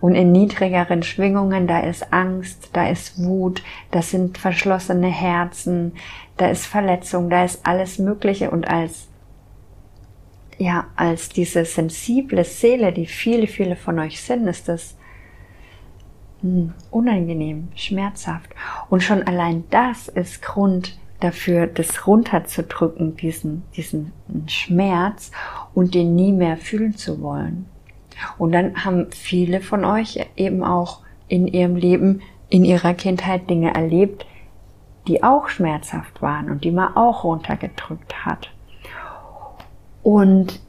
[0.00, 5.92] Und in niedrigeren Schwingungen, da ist Angst, da ist Wut, da sind verschlossene Herzen,
[6.38, 8.50] da ist Verletzung, da ist alles Mögliche.
[8.50, 9.08] Und als,
[10.56, 14.96] ja, als diese sensible Seele, die viele, viele von euch sind, ist das
[16.40, 18.48] hm, unangenehm, schmerzhaft.
[18.88, 24.12] Und schon allein das ist Grund dafür, das runterzudrücken, diesen, diesen
[24.46, 25.30] Schmerz
[25.74, 27.66] und den nie mehr fühlen zu wollen.
[28.38, 33.74] Und dann haben viele von euch eben auch in ihrem Leben, in ihrer Kindheit Dinge
[33.74, 34.26] erlebt,
[35.06, 38.50] die auch schmerzhaft waren und die man auch runtergedrückt hat.
[40.02, 40.60] Und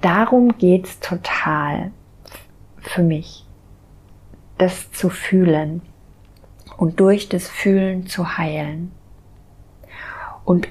[0.00, 1.92] darum geht's total
[2.78, 3.44] für mich,
[4.58, 5.82] das zu fühlen
[6.76, 8.92] und durch das Fühlen zu heilen.
[10.50, 10.66] Und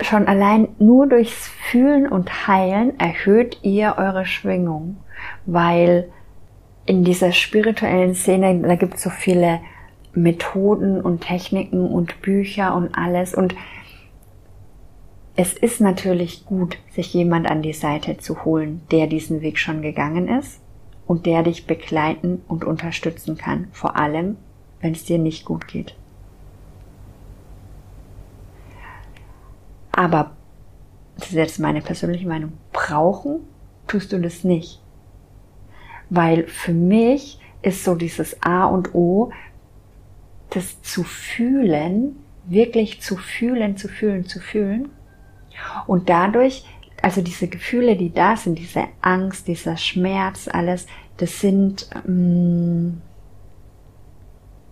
[0.00, 4.96] schon allein nur durchs Fühlen und Heilen erhöht ihr eure Schwingung,
[5.44, 6.08] weil
[6.86, 9.60] in dieser spirituellen Szene, da gibt es so viele
[10.14, 13.34] Methoden und Techniken und Bücher und alles.
[13.34, 13.54] Und
[15.36, 19.82] es ist natürlich gut, sich jemand an die Seite zu holen, der diesen Weg schon
[19.82, 20.62] gegangen ist
[21.06, 24.38] und der dich begleiten und unterstützen kann, vor allem,
[24.80, 25.97] wenn es dir nicht gut geht.
[29.98, 30.36] Aber,
[31.16, 33.40] das ist jetzt meine persönliche Meinung, brauchen
[33.88, 34.80] tust du das nicht.
[36.08, 39.32] Weil für mich ist so dieses A und O,
[40.50, 44.90] das zu fühlen, wirklich zu fühlen, zu fühlen, zu fühlen.
[45.88, 46.64] Und dadurch,
[47.02, 53.02] also diese Gefühle, die da sind, diese Angst, dieser Schmerz, alles, das sind, ähm,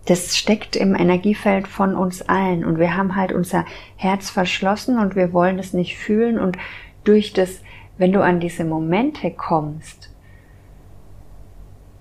[0.07, 3.65] das steckt im Energiefeld von uns allen und wir haben halt unser
[3.97, 6.57] Herz verschlossen und wir wollen es nicht fühlen und
[7.05, 7.61] durch das,
[7.99, 10.11] wenn du an diese Momente kommst,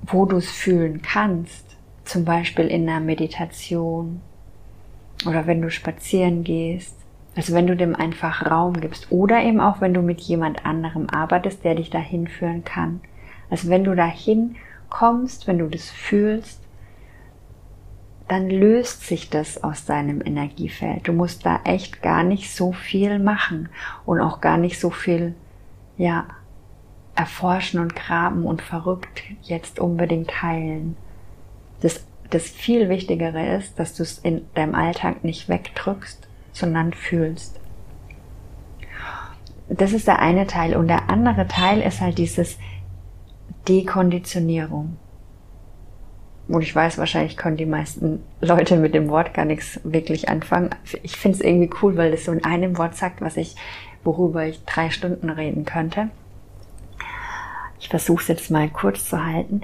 [0.03, 4.21] wo du es fühlen kannst, zum Beispiel in einer Meditation
[5.25, 6.95] oder wenn du spazieren gehst,
[7.35, 11.09] also wenn du dem einfach Raum gibst oder eben auch wenn du mit jemand anderem
[11.09, 13.01] arbeitest, der dich dahin führen kann.
[13.49, 14.57] Also wenn du dahin
[14.89, 16.64] kommst, wenn du das fühlst,
[18.27, 21.07] dann löst sich das aus deinem Energiefeld.
[21.07, 23.69] Du musst da echt gar nicht so viel machen
[24.05, 25.35] und auch gar nicht so viel,
[25.97, 26.25] ja,
[27.15, 30.97] erforschen und graben und verrückt jetzt unbedingt heilen.
[31.81, 37.59] Das, das viel Wichtigere ist, dass du es in deinem Alltag nicht wegdrückst, sondern fühlst.
[39.69, 40.75] Das ist der eine Teil.
[40.75, 42.57] Und der andere Teil ist halt dieses
[43.67, 44.97] Dekonditionierung.
[46.47, 50.69] Und ich weiß, wahrscheinlich können die meisten Leute mit dem Wort gar nichts wirklich anfangen.
[51.01, 53.55] Ich finde es irgendwie cool, weil es so in einem Wort sagt, was ich,
[54.03, 56.09] worüber ich drei Stunden reden könnte.
[57.79, 59.61] Ich versuche es jetzt mal kurz zu halten.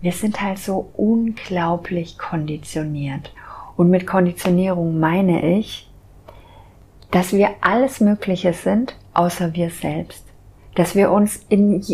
[0.00, 3.32] Wir sind halt so unglaublich konditioniert.
[3.76, 5.88] Und mit Konditionierung meine ich,
[7.10, 10.24] dass wir alles Mögliche sind, außer wir selbst.
[10.74, 11.84] Dass wir uns in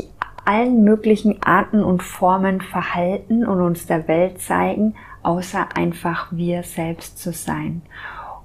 [0.46, 7.18] allen möglichen Arten und Formen verhalten und uns der Welt zeigen, außer einfach wir selbst
[7.18, 7.82] zu sein.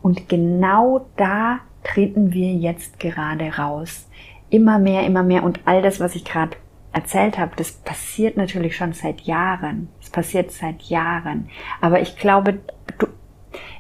[0.02, 4.08] Und genau da treten wir jetzt gerade raus.
[4.50, 5.44] Immer mehr, immer mehr.
[5.44, 6.58] Und all das, was ich gerade
[6.94, 9.88] erzählt habe, das passiert natürlich schon seit Jahren.
[10.02, 11.50] Es passiert seit Jahren.
[11.80, 12.60] Aber ich glaube,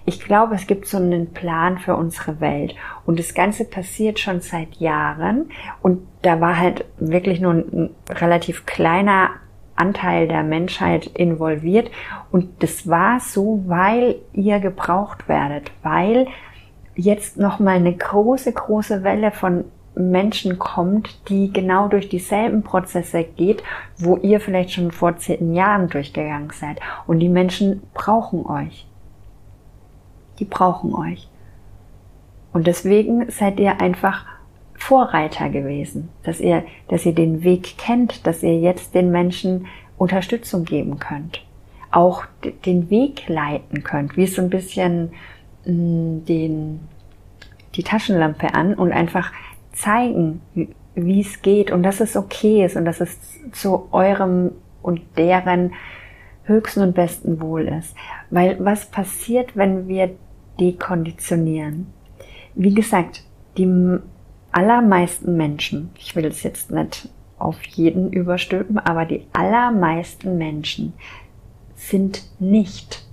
[0.06, 2.76] ich glaube, es gibt so einen Plan für unsere Welt.
[3.06, 5.50] Und das Ganze passiert schon seit Jahren.
[5.82, 9.32] Und da war halt wirklich nur ein relativ kleiner
[9.76, 11.92] Anteil der Menschheit involviert.
[12.32, 16.28] Und das war so, weil ihr gebraucht werdet, weil
[16.96, 23.62] jetzt nochmal eine große, große Welle von Menschen kommt, die genau durch dieselben Prozesse geht,
[23.98, 26.80] wo ihr vielleicht schon vor zehn Jahren durchgegangen seid.
[27.08, 28.88] Und die Menschen brauchen euch
[30.41, 31.30] die brauchen euch.
[32.51, 34.25] Und deswegen seid ihr einfach
[34.73, 40.65] Vorreiter gewesen, dass ihr, dass ihr den Weg kennt, dass ihr jetzt den Menschen Unterstützung
[40.65, 41.45] geben könnt,
[41.91, 42.25] auch
[42.65, 45.12] den Weg leiten könnt, wie so ein bisschen
[45.65, 46.80] mm, den,
[47.75, 49.32] die Taschenlampe an und einfach
[49.71, 50.41] zeigen,
[50.95, 53.17] wie es geht und dass es okay ist und dass es
[53.51, 54.51] zu eurem
[54.82, 55.73] und deren
[56.45, 57.95] höchsten und besten Wohl ist.
[58.32, 60.15] Weil was passiert, wenn wir
[60.62, 61.88] dekonditionieren.
[62.54, 63.24] wie gesagt,
[63.58, 63.67] die
[64.52, 70.93] allermeisten Menschen, ich will es jetzt nicht auf jeden überstülpen, aber die allermeisten Menschen
[71.76, 73.06] sind nicht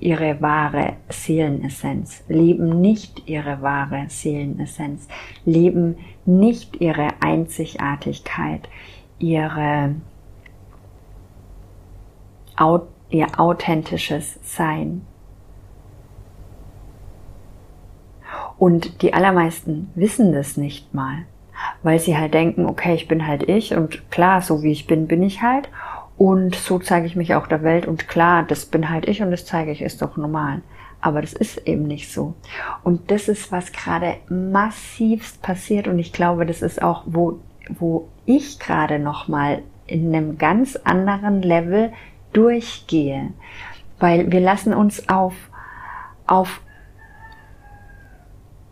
[0.00, 5.08] ihre wahre Seelenessenz, leben nicht ihre wahre Seelenessenz,
[5.44, 8.68] leben nicht ihre Einzigartigkeit,
[9.18, 9.94] ihre,
[13.10, 15.06] ihr authentisches Sein.
[18.64, 21.26] Und die allermeisten wissen das nicht mal,
[21.82, 25.06] weil sie halt denken, okay, ich bin halt ich und klar, so wie ich bin,
[25.06, 25.68] bin ich halt
[26.16, 29.30] und so zeige ich mich auch der Welt und klar, das bin halt ich und
[29.32, 30.62] das zeige ich, ist doch normal.
[31.02, 32.32] Aber das ist eben nicht so.
[32.82, 38.08] Und das ist, was gerade massivst passiert und ich glaube, das ist auch, wo, wo
[38.24, 41.92] ich gerade nochmal in einem ganz anderen Level
[42.32, 43.28] durchgehe.
[43.98, 45.34] Weil wir lassen uns auf,
[46.26, 46.62] auf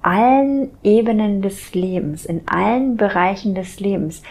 [0.03, 4.23] allen Ebenen des Lebens, in allen Bereichen des Lebens,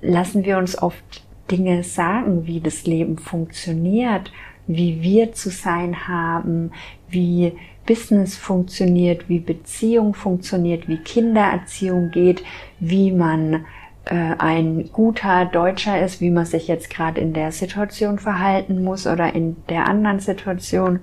[0.00, 4.30] lassen wir uns oft Dinge sagen, wie das Leben funktioniert,
[4.66, 6.72] wie wir zu sein haben,
[7.08, 7.52] wie
[7.86, 12.42] Business funktioniert, wie Beziehung funktioniert, wie Kindererziehung geht,
[12.80, 13.66] wie man
[14.06, 19.06] äh, ein guter Deutscher ist, wie man sich jetzt gerade in der Situation verhalten muss
[19.06, 21.00] oder in der anderen Situation.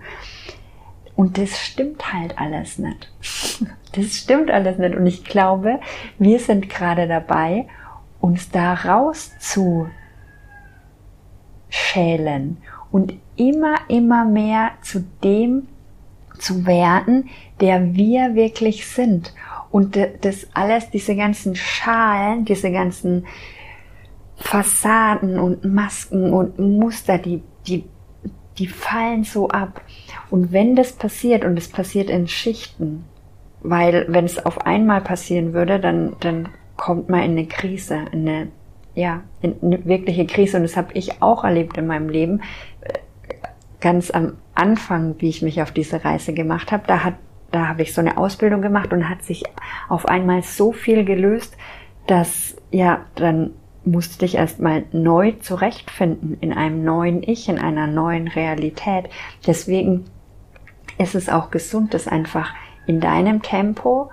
[1.16, 3.12] Und das stimmt halt alles nicht.
[3.94, 4.96] Das stimmt alles nicht.
[4.96, 5.82] Und ich glaube,
[6.18, 7.68] wir sind gerade dabei,
[8.22, 9.90] uns da raus zu
[11.68, 12.56] schälen
[12.90, 15.68] und immer, immer mehr zu dem
[16.40, 19.34] zu werden, der wir wirklich sind.
[19.72, 23.26] Und das alles, diese ganzen Schalen, diese ganzen
[24.36, 27.86] Fassaden und Masken und Muster, die, die,
[28.62, 29.82] die fallen so ab.
[30.30, 33.06] Und wenn das passiert, und es passiert in Schichten,
[33.62, 38.30] weil wenn es auf einmal passieren würde, dann, dann kommt man in eine Krise, in
[38.30, 38.48] eine
[38.94, 42.42] ja, eine wirkliche Krise und das habe ich auch erlebt in meinem Leben.
[43.80, 47.16] Ganz am Anfang, wie ich mich auf diese Reise gemacht habe, da hat
[47.52, 49.44] da habe ich so eine Ausbildung gemacht und hat sich
[49.90, 51.58] auf einmal so viel gelöst,
[52.08, 53.52] dass ja, dann
[53.84, 59.10] musste ich erstmal neu zurechtfinden in einem neuen Ich, in einer neuen Realität.
[59.46, 60.06] Deswegen
[60.98, 62.54] ist es auch gesund, das einfach
[62.86, 64.12] in deinem Tempo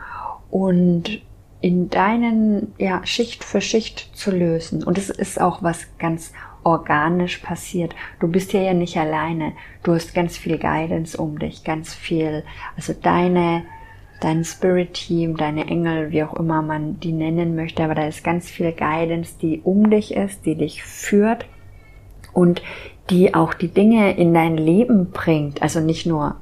[0.51, 1.21] und
[1.61, 4.85] in deinen, ja, Schicht für Schicht zu lösen.
[4.85, 6.33] Und es ist auch was ganz
[6.65, 7.95] organisch passiert.
[8.21, 9.53] Du bist hier ja nicht alleine.
[9.83, 12.45] Du hast ganz viel Guidance um dich, ganz viel,
[12.77, 13.65] also deine,
[14.21, 18.25] dein Spirit Team, deine Engel, wie auch immer man die nennen möchte, aber da ist
[18.25, 21.47] ganz viel Guidance, die um dich ist, die dich führt
[22.33, 22.63] und
[23.11, 25.63] die auch die Dinge in dein Leben bringt.
[25.63, 26.37] Also nicht nur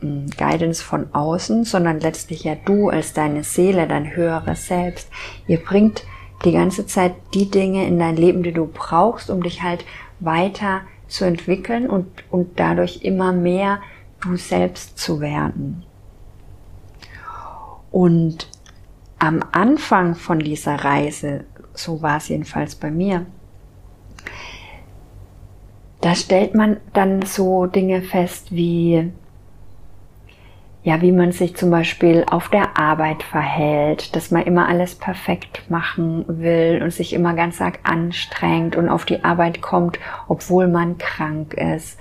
[0.00, 5.10] Guidance von außen, sondern letztlich ja du als deine Seele, dein höheres Selbst.
[5.46, 6.04] Ihr bringt
[6.44, 9.84] die ganze Zeit die Dinge in dein Leben, die du brauchst, um dich halt
[10.20, 13.80] weiter zu entwickeln und, und dadurch immer mehr
[14.20, 15.84] du selbst zu werden.
[17.90, 18.48] Und
[19.18, 23.26] am Anfang von dieser Reise, so war es jedenfalls bei mir,
[26.00, 29.10] da stellt man dann so Dinge fest wie,
[30.84, 35.68] ja, wie man sich zum Beispiel auf der Arbeit verhält, dass man immer alles perfekt
[35.68, 39.98] machen will und sich immer ganz arg anstrengt und auf die Arbeit kommt,
[40.28, 41.98] obwohl man krank ist.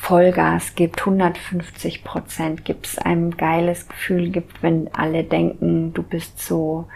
[0.00, 6.40] Vollgas gibt, 150 Prozent, gibt es einem geiles Gefühl gibt, wenn alle denken, du bist
[6.40, 6.86] so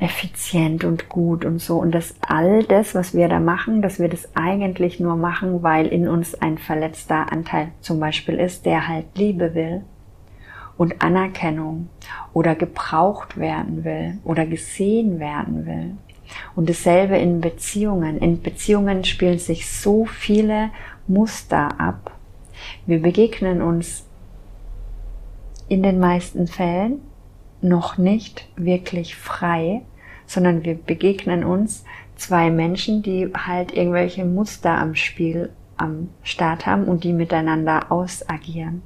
[0.00, 1.76] effizient und gut und so.
[1.78, 5.86] Und das all das, was wir da machen, dass wir das eigentlich nur machen, weil
[5.86, 9.82] in uns ein verletzter Anteil zum Beispiel ist, der halt Liebe will
[10.76, 11.88] und Anerkennung
[12.32, 15.96] oder gebraucht werden will oder gesehen werden will.
[16.54, 18.18] Und dasselbe in Beziehungen.
[18.18, 20.70] In Beziehungen spielen sich so viele
[21.08, 22.12] Muster ab.
[22.86, 24.04] Wir begegnen uns
[25.68, 27.00] in den meisten Fällen
[27.60, 29.82] noch nicht wirklich frei,
[30.26, 31.84] sondern wir begegnen uns
[32.16, 38.82] zwei Menschen, die halt irgendwelche Muster am Spiel am Start haben und die miteinander ausagieren.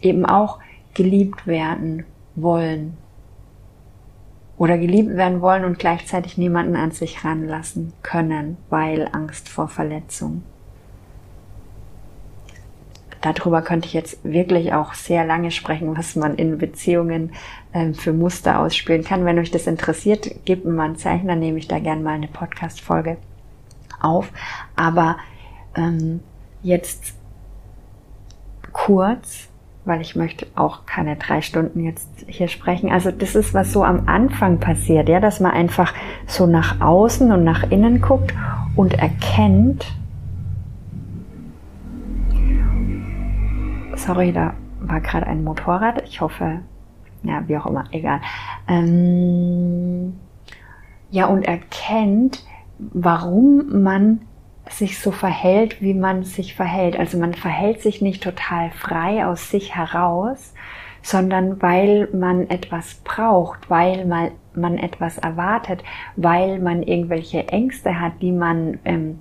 [0.00, 0.60] Eben auch
[0.94, 2.04] geliebt werden
[2.34, 2.96] wollen.
[4.58, 10.42] Oder geliebt werden wollen und gleichzeitig niemanden an sich ranlassen können, weil Angst vor Verletzung
[13.34, 17.32] darüber könnte ich jetzt wirklich auch sehr lange sprechen, was man in Beziehungen
[17.72, 19.24] ähm, für Muster ausspielen kann.
[19.24, 22.14] Wenn euch das interessiert, gebt mir mal ein Zeichen, dann nehme ich da gerne mal
[22.14, 23.16] eine Podcast-Folge
[24.00, 24.30] auf.
[24.76, 25.16] Aber
[25.76, 26.20] ähm,
[26.62, 27.14] jetzt
[28.72, 29.48] kurz,
[29.86, 32.90] weil ich möchte auch keine drei Stunden jetzt hier sprechen.
[32.90, 35.94] Also das ist, was so am Anfang passiert, ja, dass man einfach
[36.26, 38.34] so nach außen und nach innen guckt
[38.74, 39.86] und erkennt,
[43.94, 46.02] sorry, da war gerade ein Motorrad.
[46.02, 46.60] Ich hoffe,
[47.22, 48.20] ja, wie auch immer, egal.
[48.66, 50.14] Ähm,
[51.10, 52.44] ja, und erkennt,
[52.78, 54.22] warum man
[54.68, 56.98] sich so verhält, wie man sich verhält.
[56.98, 60.54] Also man verhält sich nicht total frei aus sich heraus,
[61.02, 65.84] sondern weil man etwas braucht, weil man, man etwas erwartet,
[66.16, 69.20] weil man irgendwelche Ängste hat, die man ähm,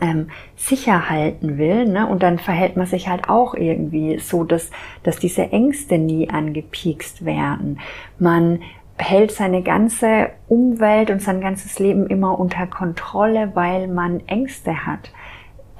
[0.00, 1.86] ähm, sicher halten will.
[1.86, 2.06] Ne?
[2.06, 4.70] Und dann verhält man sich halt auch irgendwie so, dass,
[5.02, 7.78] dass diese Ängste nie angepiekst werden.
[8.18, 8.60] Man
[8.98, 15.12] hält seine ganze Umwelt und sein ganzes Leben immer unter Kontrolle, weil man Ängste hat,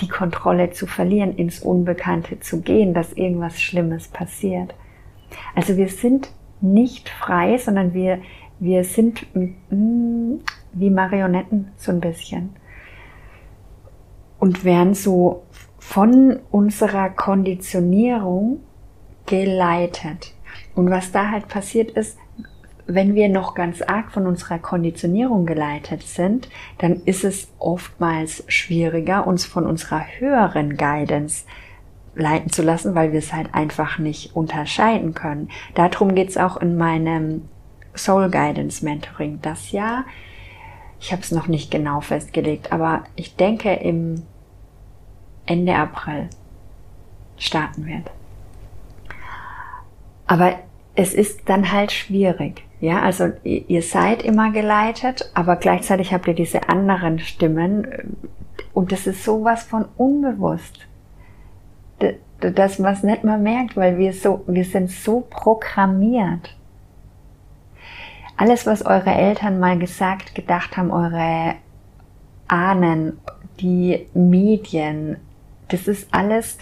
[0.01, 4.75] die Kontrolle zu verlieren, ins Unbekannte zu gehen, dass irgendwas Schlimmes passiert.
[5.55, 8.21] Also wir sind nicht frei, sondern wir,
[8.59, 10.37] wir sind mm,
[10.73, 12.51] wie Marionetten so ein bisschen
[14.39, 15.45] und werden so
[15.79, 18.61] von unserer Konditionierung
[19.25, 20.35] geleitet.
[20.75, 22.19] Und was da halt passiert ist,
[22.87, 29.27] wenn wir noch ganz arg von unserer Konditionierung geleitet sind, dann ist es oftmals schwieriger,
[29.27, 31.45] uns von unserer höheren Guidance
[32.15, 35.51] leiten zu lassen, weil wir es halt einfach nicht unterscheiden können.
[35.75, 37.49] Darum geht's auch in meinem
[37.95, 40.05] Soul Guidance Mentoring das Jahr.
[41.01, 44.23] Ich habe es noch nicht genau festgelegt, aber ich denke im
[45.45, 46.29] Ende April
[47.37, 48.11] starten wird.
[50.27, 50.55] Aber
[50.95, 52.66] es ist dann halt schwierig.
[52.81, 58.17] Ja, also ihr seid immer geleitet, aber gleichzeitig habt ihr diese anderen Stimmen
[58.75, 60.87] und das ist sowas von unbewusst.
[62.41, 66.55] Das, was nicht mal merkt, weil wir so, wir sind so programmiert.
[68.37, 71.55] Alles, was eure Eltern mal gesagt, gedacht haben, eure
[72.49, 73.19] Ahnen,
[73.61, 75.17] die Medien,
[75.69, 76.59] das ist alles,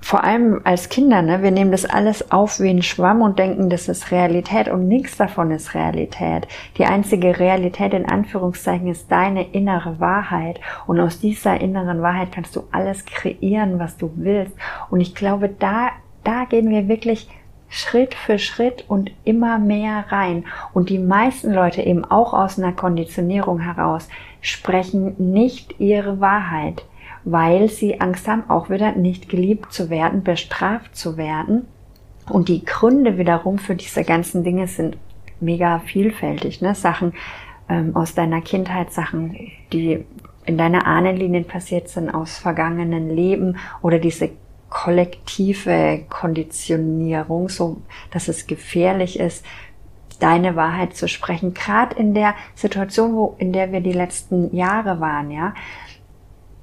[0.00, 3.70] vor allem als Kinder, ne, wir nehmen das alles auf wie ein Schwamm und denken,
[3.70, 6.46] das ist Realität und nichts davon ist Realität.
[6.78, 12.56] Die einzige Realität in Anführungszeichen ist deine innere Wahrheit und aus dieser inneren Wahrheit kannst
[12.56, 14.52] du alles kreieren, was du willst.
[14.90, 15.90] Und ich glaube, da,
[16.24, 17.28] da gehen wir wirklich
[17.68, 20.44] Schritt für Schritt und immer mehr rein.
[20.72, 24.08] Und die meisten Leute eben auch aus einer Konditionierung heraus
[24.40, 26.84] sprechen nicht ihre Wahrheit
[27.26, 31.66] weil sie Angst haben, auch wieder nicht geliebt zu werden, bestraft zu werden.
[32.30, 34.96] Und die Gründe wiederum für diese ganzen Dinge sind
[35.40, 36.62] mega vielfältig.
[36.62, 36.76] Ne?
[36.76, 37.14] Sachen
[37.68, 39.36] ähm, aus deiner Kindheit, Sachen,
[39.72, 40.04] die
[40.44, 44.30] in deiner Ahnenlinie passiert sind, aus vergangenen Leben oder diese
[44.70, 49.44] kollektive Konditionierung, so dass es gefährlich ist,
[50.20, 51.54] deine Wahrheit zu sprechen.
[51.54, 55.54] Gerade in der Situation, wo in der wir die letzten Jahre waren, ja,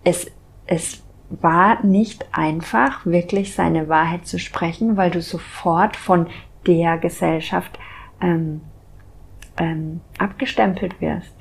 [0.06, 0.32] es
[0.74, 6.28] es war nicht einfach, wirklich seine Wahrheit zu sprechen, weil du sofort von
[6.66, 7.78] der Gesellschaft
[8.22, 8.62] ähm,
[9.58, 11.36] ähm, abgestempelt wirst.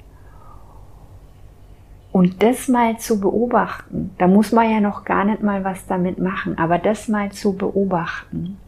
[2.10, 6.18] Und das mal zu beobachten, da muss man ja noch gar nicht mal was damit
[6.18, 8.58] machen, aber das mal zu beobachten,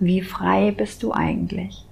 [0.00, 1.86] wie frei bist du eigentlich?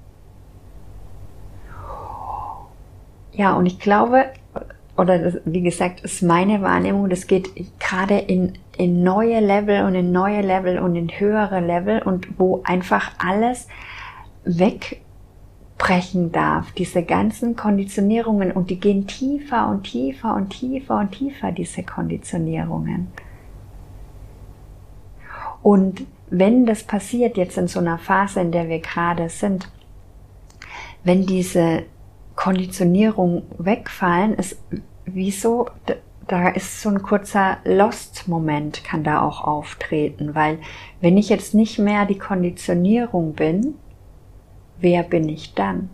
[3.33, 4.33] Ja, und ich glaube,
[5.01, 7.49] oder das, wie gesagt, ist meine Wahrnehmung, das geht
[7.81, 12.61] gerade in, in neue Level und in neue Level und in höhere Level und wo
[12.65, 13.67] einfach alles
[14.45, 21.51] wegbrechen darf, diese ganzen Konditionierungen und die gehen tiefer und tiefer und tiefer und tiefer,
[21.51, 23.09] diese Konditionierungen.
[25.63, 29.71] Und wenn das passiert jetzt in so einer Phase, in der wir gerade sind,
[31.05, 31.85] wenn diese
[32.37, 34.59] Konditionierung wegfallen, ist
[35.15, 35.69] wieso,
[36.27, 40.59] da ist so ein kurzer Lost-Moment kann da auch auftreten, weil
[41.01, 43.75] wenn ich jetzt nicht mehr die Konditionierung bin,
[44.79, 45.91] wer bin ich dann?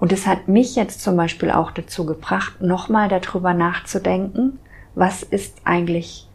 [0.00, 4.58] Und es hat mich jetzt zum Beispiel auch dazu gebracht, nochmal darüber nachzudenken,
[4.94, 6.28] was ist eigentlich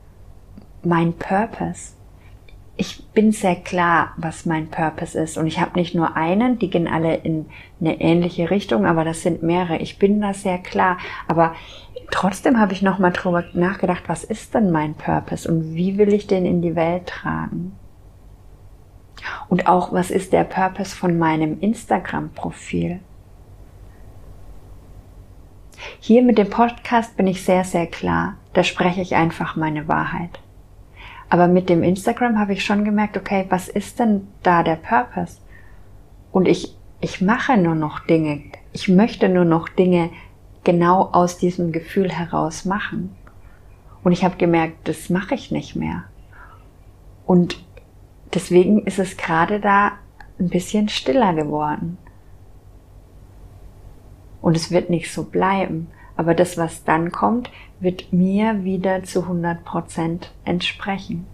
[0.84, 1.97] mein Purpose?
[2.78, 5.38] Ich bin sehr klar, was mein Purpose ist.
[5.38, 7.48] Und ich habe nicht nur einen, die gehen alle in
[7.82, 9.78] eine ähnliche Richtung, aber das sind mehrere.
[9.78, 10.98] Ich bin da sehr klar.
[11.28, 11.56] Aber
[12.12, 16.28] trotzdem habe ich nochmal drüber nachgedacht, was ist denn mein Purpose und wie will ich
[16.28, 17.76] den in die Welt tragen?
[19.50, 23.00] Und auch, was ist der Purpose von meinem Instagram-Profil?
[26.00, 28.36] Hier mit dem Podcast bin ich sehr, sehr klar.
[28.54, 30.40] Da spreche ich einfach meine Wahrheit.
[31.30, 35.40] Aber mit dem Instagram habe ich schon gemerkt, okay, was ist denn da der Purpose?
[36.32, 38.44] Und ich, ich mache nur noch Dinge.
[38.72, 40.10] Ich möchte nur noch Dinge
[40.64, 43.16] genau aus diesem Gefühl heraus machen.
[44.04, 46.04] Und ich habe gemerkt, das mache ich nicht mehr.
[47.26, 47.62] Und
[48.34, 49.94] deswegen ist es gerade da
[50.40, 51.98] ein bisschen stiller geworden.
[54.42, 55.88] Und es wird nicht so bleiben.
[56.18, 57.49] Aber das, was dann kommt,
[57.80, 61.28] wird mir wieder zu 100 Prozent entsprechen.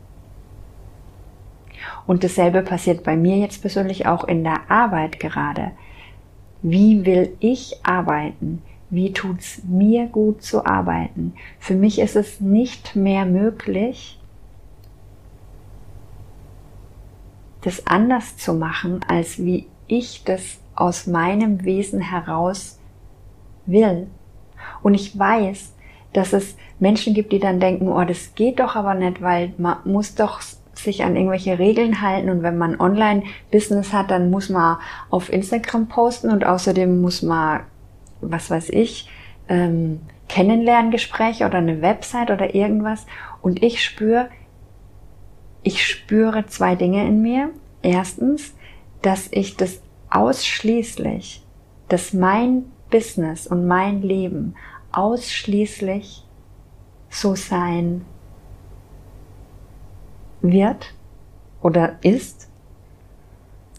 [2.06, 5.72] Und dasselbe passiert bei mir jetzt persönlich auch in der Arbeit gerade.
[6.62, 8.62] Wie will ich arbeiten?
[8.90, 11.34] Wie tut's mir gut zu arbeiten?
[11.60, 14.20] Für mich ist es nicht mehr möglich,
[17.62, 22.80] das anders zu machen, als wie ich das aus meinem Wesen heraus
[23.66, 24.08] will.
[24.84, 25.74] Und ich weiß,
[26.14, 29.78] dass es Menschen gibt, die dann denken, oh, das geht doch aber nicht, weil man
[29.86, 30.42] muss doch
[30.76, 34.78] sich an irgendwelche Regeln halten und wenn man Online-Business hat, dann muss man
[35.10, 37.62] auf Instagram posten und außerdem muss man,
[38.22, 39.10] was weiß ich,
[39.50, 43.06] ähm, Kennenlerngespräche oder eine Website oder irgendwas.
[43.42, 44.30] Und ich spüre,
[45.62, 47.50] ich spüre zwei Dinge in mir.
[47.82, 48.56] Erstens,
[49.02, 51.44] dass ich das ausschließlich,
[51.90, 54.56] dass mein Business und mein Leben
[54.94, 56.24] ausschließlich
[57.10, 58.06] so sein
[60.42, 60.94] wird
[61.62, 62.50] oder ist,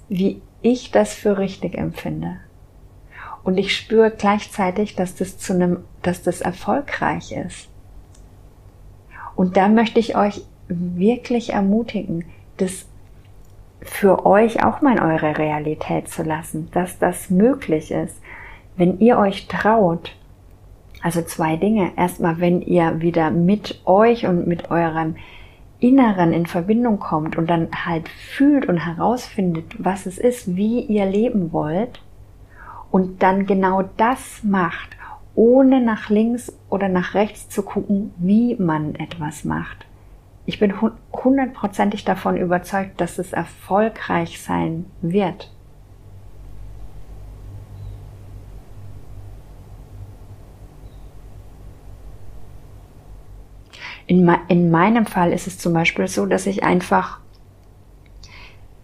[0.08, 2.36] wie ich das für richtig empfinde.
[3.42, 7.68] Und ich spüre gleichzeitig, dass das zu einem, dass das erfolgreich ist.
[9.36, 12.24] Und da möchte ich euch wirklich ermutigen,
[12.56, 12.86] das
[13.82, 18.16] für euch auch mal in eure Realität zu lassen, dass das möglich ist,
[18.76, 20.16] wenn ihr euch traut,
[21.04, 21.92] also zwei Dinge.
[21.96, 25.16] Erstmal, wenn ihr wieder mit euch und mit eurem
[25.78, 31.04] Inneren in Verbindung kommt und dann halt fühlt und herausfindet, was es ist, wie ihr
[31.04, 32.00] leben wollt
[32.90, 34.96] und dann genau das macht,
[35.34, 39.84] ohne nach links oder nach rechts zu gucken, wie man etwas macht.
[40.46, 40.72] Ich bin
[41.12, 45.53] hundertprozentig davon überzeugt, dass es erfolgreich sein wird.
[54.06, 57.20] In, in meinem Fall ist es zum Beispiel so, dass ich einfach,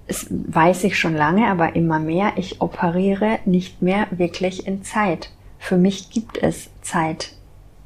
[0.07, 5.31] es weiß ich schon lange, aber immer mehr, ich operiere nicht mehr wirklich in Zeit.
[5.59, 7.35] Für mich gibt es Zeit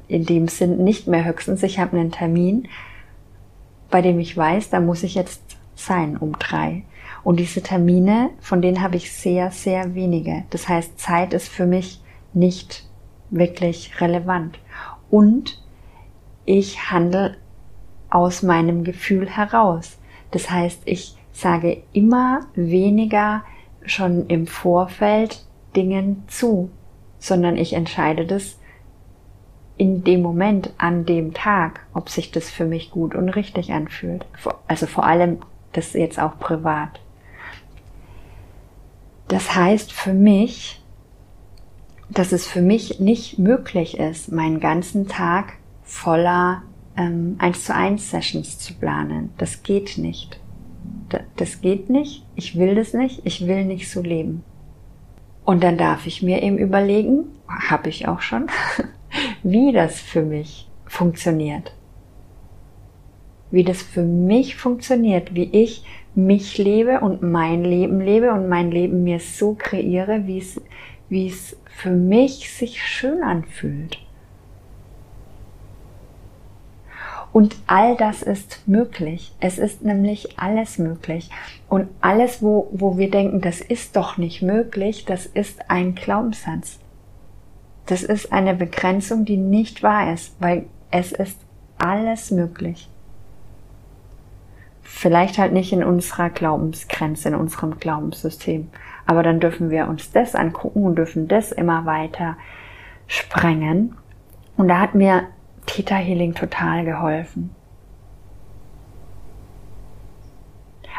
[0.07, 1.63] in dem Sinn nicht mehr höchstens.
[1.63, 2.67] Ich habe einen Termin,
[3.89, 5.41] bei dem ich weiß, da muss ich jetzt
[5.75, 6.83] sein um drei.
[7.23, 10.43] Und diese Termine, von denen habe ich sehr, sehr wenige.
[10.51, 12.01] Das heißt, Zeit ist für mich
[12.33, 12.87] nicht
[13.29, 14.59] wirklich relevant.
[15.09, 15.61] Und
[16.45, 17.37] ich handle
[18.09, 19.97] aus meinem Gefühl heraus.
[20.31, 23.43] Das heißt, ich sage immer weniger
[23.85, 25.43] schon im Vorfeld
[25.75, 26.69] Dingen zu,
[27.19, 28.57] sondern ich entscheide das
[29.77, 34.25] in dem Moment, an dem Tag, ob sich das für mich gut und richtig anfühlt.
[34.67, 35.39] Also vor allem
[35.73, 37.01] das jetzt auch privat.
[39.27, 40.81] Das heißt für mich,
[42.09, 45.53] dass es für mich nicht möglich ist, meinen ganzen Tag
[45.85, 46.63] voller
[46.97, 49.29] ähm, 1 zu 1 Sessions zu planen.
[49.37, 50.39] Das geht nicht.
[51.37, 52.25] Das geht nicht.
[52.35, 53.21] Ich will das nicht.
[53.23, 54.43] Ich will nicht so leben.
[55.45, 58.47] Und dann darf ich mir eben überlegen, habe ich auch schon,
[59.43, 61.73] wie das für mich funktioniert.
[63.51, 68.71] Wie das für mich funktioniert, wie ich mich lebe und mein Leben lebe und mein
[68.71, 70.59] Leben mir so kreiere, wie es,
[71.09, 73.99] wie es für mich sich schön anfühlt.
[77.35, 79.35] Und all das ist möglich.
[79.41, 81.29] Es ist nämlich alles möglich.
[81.67, 86.79] Und alles, wo, wo wir denken, das ist doch nicht möglich, das ist ein Glaubenssatz.
[87.87, 91.37] Das ist eine Begrenzung, die nicht wahr ist, weil es ist
[91.77, 92.89] alles möglich.
[94.81, 98.69] Vielleicht halt nicht in unserer Glaubensgrenze, in unserem Glaubenssystem.
[99.05, 102.37] Aber dann dürfen wir uns das angucken und dürfen das immer weiter
[103.07, 103.97] sprengen.
[104.55, 105.27] Und da hat mir
[105.65, 107.55] Theta Healing total geholfen.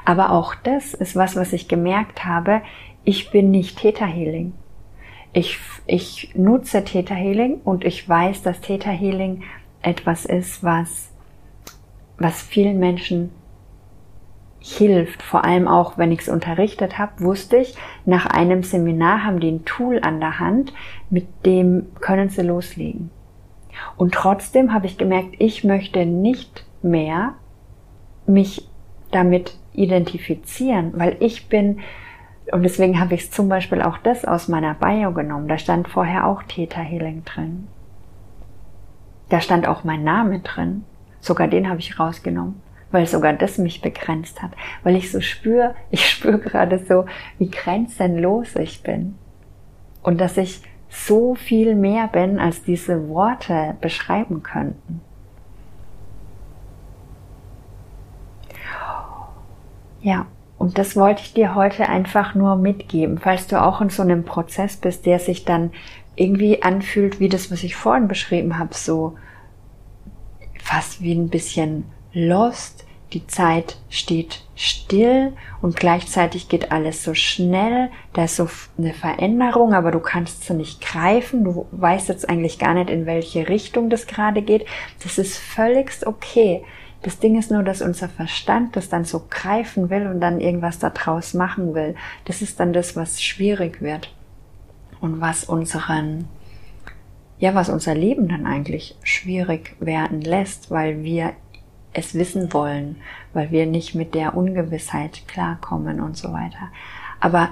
[0.04, 2.62] Aber auch das ist was, was ich gemerkt habe.
[3.04, 4.52] Ich bin nicht Theta Healing.
[5.32, 9.42] Ich, ich nutze Theta Healing und ich weiß, dass Theta Healing
[9.82, 11.10] etwas ist, was,
[12.18, 13.30] was vielen Menschen
[14.60, 15.22] hilft.
[15.22, 19.50] Vor allem auch, wenn ich es unterrichtet habe, wusste ich, nach einem Seminar haben die
[19.50, 20.72] ein Tool an der Hand,
[21.10, 23.10] mit dem können sie loslegen.
[23.96, 27.34] Und trotzdem habe ich gemerkt, ich möchte nicht mehr
[28.26, 28.68] mich
[29.10, 31.80] damit identifizieren, weil ich bin,
[32.52, 35.48] und deswegen habe ich zum Beispiel auch das aus meiner Bio genommen.
[35.48, 37.68] Da stand vorher auch Theta Healing drin.
[39.28, 40.84] Da stand auch mein Name drin.
[41.20, 42.60] Sogar den habe ich rausgenommen,
[42.92, 44.52] weil sogar das mich begrenzt hat.
[44.84, 47.06] Weil ich so spüre, ich spüre gerade so,
[47.38, 49.16] wie grenzenlos ich bin.
[50.02, 55.00] Und dass ich so viel mehr bin, als diese Worte beschreiben könnten.
[60.00, 60.26] Ja,
[60.58, 64.24] und das wollte ich dir heute einfach nur mitgeben, falls du auch in so einem
[64.24, 65.72] Prozess bist, der sich dann
[66.14, 69.16] irgendwie anfühlt wie das, was ich vorhin beschrieben habe, so
[70.62, 72.85] fast wie ein bisschen lost.
[73.12, 75.32] Die Zeit steht still
[75.62, 77.90] und gleichzeitig geht alles so schnell.
[78.14, 78.48] Da ist so
[78.78, 81.44] eine Veränderung, aber du kannst sie nicht greifen.
[81.44, 84.66] Du weißt jetzt eigentlich gar nicht, in welche Richtung das gerade geht.
[85.02, 86.64] Das ist völligst okay.
[87.02, 90.80] Das Ding ist nur, dass unser Verstand das dann so greifen will und dann irgendwas
[90.80, 91.94] daraus machen will.
[92.24, 94.12] Das ist dann das, was schwierig wird
[95.00, 96.26] und was unseren,
[97.38, 101.34] ja, was unser Leben dann eigentlich schwierig werden lässt, weil wir
[101.96, 102.96] es wissen wollen,
[103.32, 106.70] weil wir nicht mit der Ungewissheit klarkommen und so weiter.
[107.20, 107.50] Aber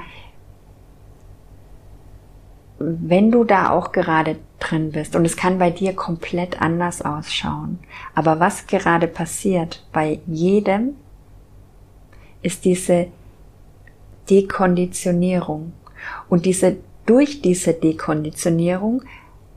[2.79, 7.79] wenn du da auch gerade drin bist und es kann bei dir komplett anders ausschauen,
[8.15, 10.97] aber was gerade passiert bei jedem,
[12.43, 13.07] ist diese
[14.29, 15.73] Dekonditionierung.
[16.29, 16.77] Und diese,
[17.07, 19.03] durch diese Dekonditionierung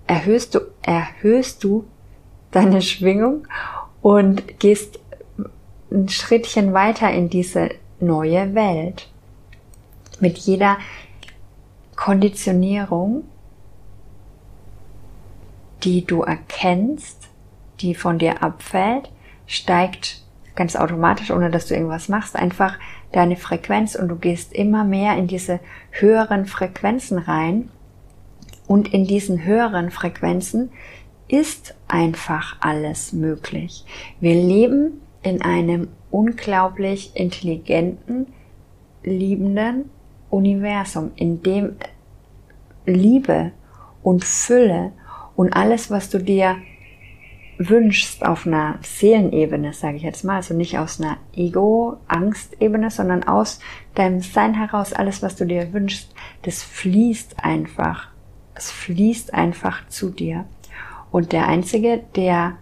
[0.05, 1.85] erhöhst du, erhöhst du
[2.51, 3.45] deine Schwingung
[4.01, 4.99] und gehst
[5.91, 7.69] ein Schrittchen weiter in diese
[7.99, 9.09] neue Welt.
[10.19, 10.77] Mit jeder
[11.95, 13.23] Konditionierung,
[15.83, 17.27] die du erkennst,
[17.79, 19.09] die von dir abfällt,
[19.45, 20.21] steigt
[20.55, 22.77] ganz automatisch, ohne dass du irgendwas machst, einfach
[23.11, 25.59] deine Frequenz und du gehst immer mehr in diese
[25.91, 27.69] höheren Frequenzen rein.
[28.67, 30.71] Und in diesen höheren Frequenzen
[31.27, 33.85] ist einfach alles möglich.
[34.19, 38.27] Wir leben in einem unglaublich intelligenten,
[39.03, 39.89] liebenden
[40.29, 41.75] Universum, in dem
[42.85, 43.51] Liebe
[44.03, 44.93] und Fülle
[45.35, 46.57] und alles, was du dir
[47.57, 53.59] wünschst auf einer Seelenebene, sage ich jetzt mal, also nicht aus einer Ego-Angstebene, sondern aus
[53.95, 56.13] deinem Sein heraus, alles, was du dir wünschst,
[56.43, 58.09] das fließt einfach.
[58.53, 60.45] Es fließt einfach zu dir.
[61.11, 62.57] Und der Einzige, der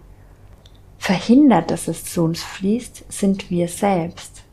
[0.98, 4.44] verhindert, dass es zu uns fließt, sind wir selbst,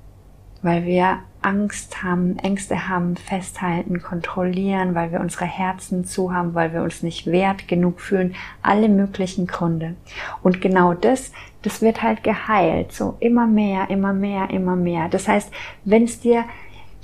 [0.61, 6.73] weil wir Angst haben, Ängste haben, festhalten, kontrollieren, weil wir unsere Herzen zu haben, weil
[6.73, 9.95] wir uns nicht wert genug fühlen, alle möglichen Gründe.
[10.41, 11.31] Und genau das,
[11.61, 15.09] das wird halt geheilt, so immer mehr, immer mehr, immer mehr.
[15.09, 15.51] Das heißt,
[15.83, 16.45] wenn es dir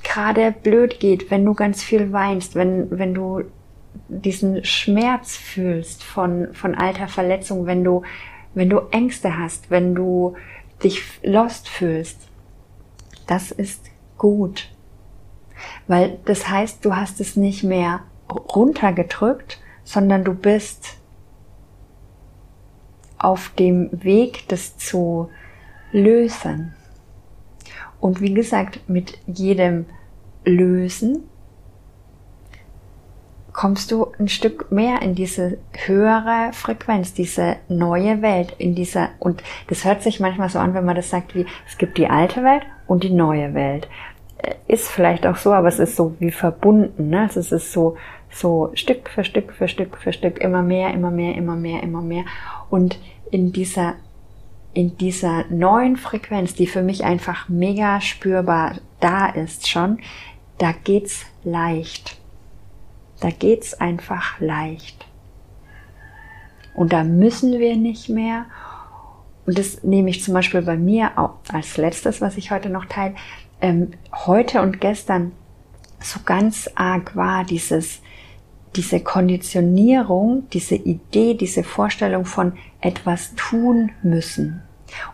[0.03, 3.43] gerade blöd geht, wenn du ganz viel weinst, wenn, wenn du
[4.07, 8.03] diesen Schmerz fühlst von, von alter Verletzung, wenn du,
[8.53, 10.35] wenn du Ängste hast, wenn du
[10.83, 12.27] dich lost fühlst,
[13.27, 13.85] das ist
[14.17, 14.69] gut.
[15.87, 20.97] Weil das heißt, du hast es nicht mehr runtergedrückt, sondern du bist
[23.17, 25.29] auf dem Weg, das zu
[25.91, 26.73] lösen.
[27.99, 29.85] Und wie gesagt, mit jedem
[30.45, 31.23] Lösen
[33.59, 39.43] kommst du ein Stück mehr in diese höhere Frequenz, diese neue Welt, in dieser, und
[39.67, 42.41] das hört sich manchmal so an, wenn man das sagt, wie, es gibt die alte
[42.45, 43.89] Welt und die neue Welt.
[44.37, 47.23] Äh, ist vielleicht auch so, aber es ist so wie verbunden, ne?
[47.23, 47.97] Also es ist so,
[48.31, 52.01] so Stück für Stück für Stück für Stück immer mehr, immer mehr, immer mehr, immer
[52.01, 52.23] mehr.
[52.69, 52.97] Und
[53.29, 53.95] in dieser,
[54.73, 59.99] in dieser neuen Frequenz, die für mich einfach mega spürbar da ist schon,
[60.59, 62.18] da geht's leicht
[63.19, 65.05] da geht's einfach leicht.
[66.73, 68.45] Und da müssen wir nicht mehr.
[69.45, 72.85] Und das nehme ich zum Beispiel bei mir auch als letztes, was ich heute noch
[72.85, 73.15] teile.
[73.61, 75.33] Ähm, heute und gestern
[75.99, 77.99] so ganz arg war dieses,
[78.75, 84.61] diese Konditionierung, diese Idee, diese Vorstellung von etwas tun müssen.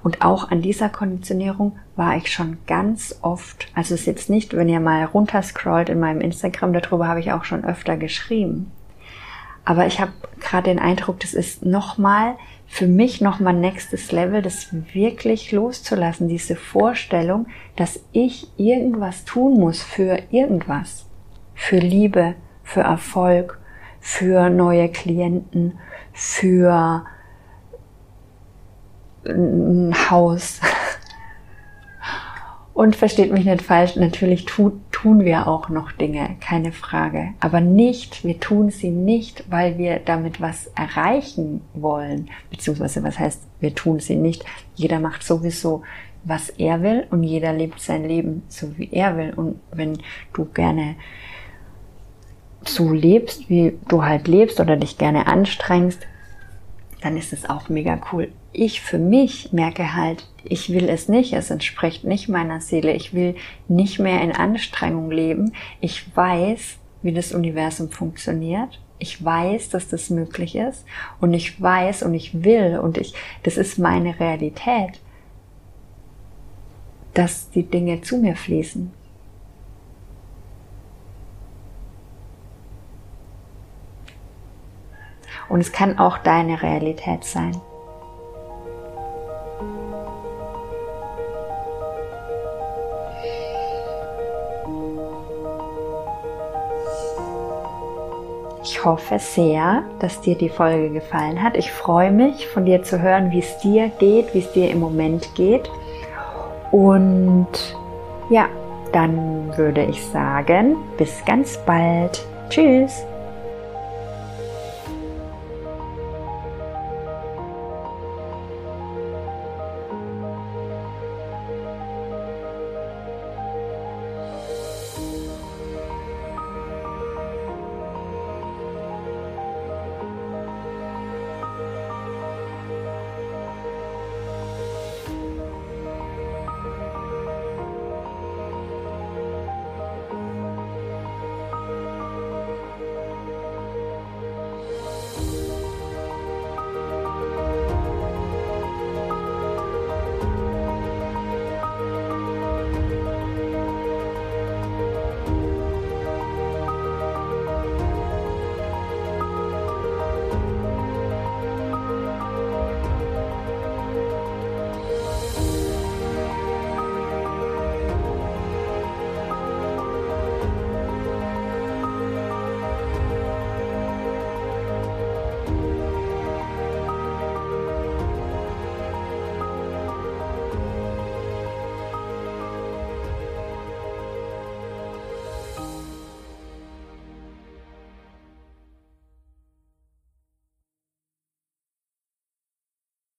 [0.03, 3.67] Und auch an dieser Konditionierung war ich schon ganz oft.
[3.73, 7.31] Also es ist jetzt nicht, wenn ihr mal runterscrollt in meinem Instagram, darüber habe ich
[7.31, 8.71] auch schon öfter geschrieben.
[9.65, 12.35] Aber ich habe gerade den Eindruck, das ist nochmal
[12.67, 19.81] für mich nochmal nächstes Level, das wirklich loszulassen, diese Vorstellung, dass ich irgendwas tun muss
[19.81, 21.05] für irgendwas.
[21.53, 23.59] Für Liebe, für Erfolg,
[23.99, 25.79] für neue Klienten,
[26.13, 27.05] für
[29.25, 30.61] ein Haus,
[32.75, 37.29] Und versteht mich nicht falsch, natürlich tu, tun wir auch noch Dinge, keine Frage.
[37.39, 42.29] Aber nicht, wir tun sie nicht, weil wir damit was erreichen wollen.
[42.49, 44.43] Beziehungsweise, was heißt, wir tun sie nicht.
[44.75, 45.83] Jeder macht sowieso,
[46.25, 49.31] was er will und jeder lebt sein Leben so, wie er will.
[49.33, 49.97] Und wenn
[50.33, 50.95] du gerne
[52.65, 56.05] so lebst, wie du halt lebst oder dich gerne anstrengst,
[57.01, 58.33] dann ist es auch mega cool.
[58.57, 63.13] Ich für mich merke halt, ich will es nicht, es entspricht nicht meiner Seele, ich
[63.13, 63.35] will
[63.67, 65.51] nicht mehr in Anstrengung leben.
[65.81, 68.79] Ich weiß, wie das Universum funktioniert.
[68.97, 70.85] Ich weiß, dass das möglich ist
[71.19, 75.01] und ich weiß und ich will und ich, das ist meine Realität,
[77.13, 78.89] dass die Dinge zu mir fließen.
[85.49, 87.51] Und es kann auch deine Realität sein.
[98.67, 101.55] Ich hoffe sehr, dass dir die Folge gefallen hat.
[101.55, 104.79] Ich freue mich, von dir zu hören, wie es dir geht, wie es dir im
[104.79, 105.69] Moment geht.
[106.71, 107.47] Und
[108.31, 108.49] ja,
[108.91, 112.25] dann würde ich sagen, bis ganz bald.
[112.49, 113.05] Tschüss.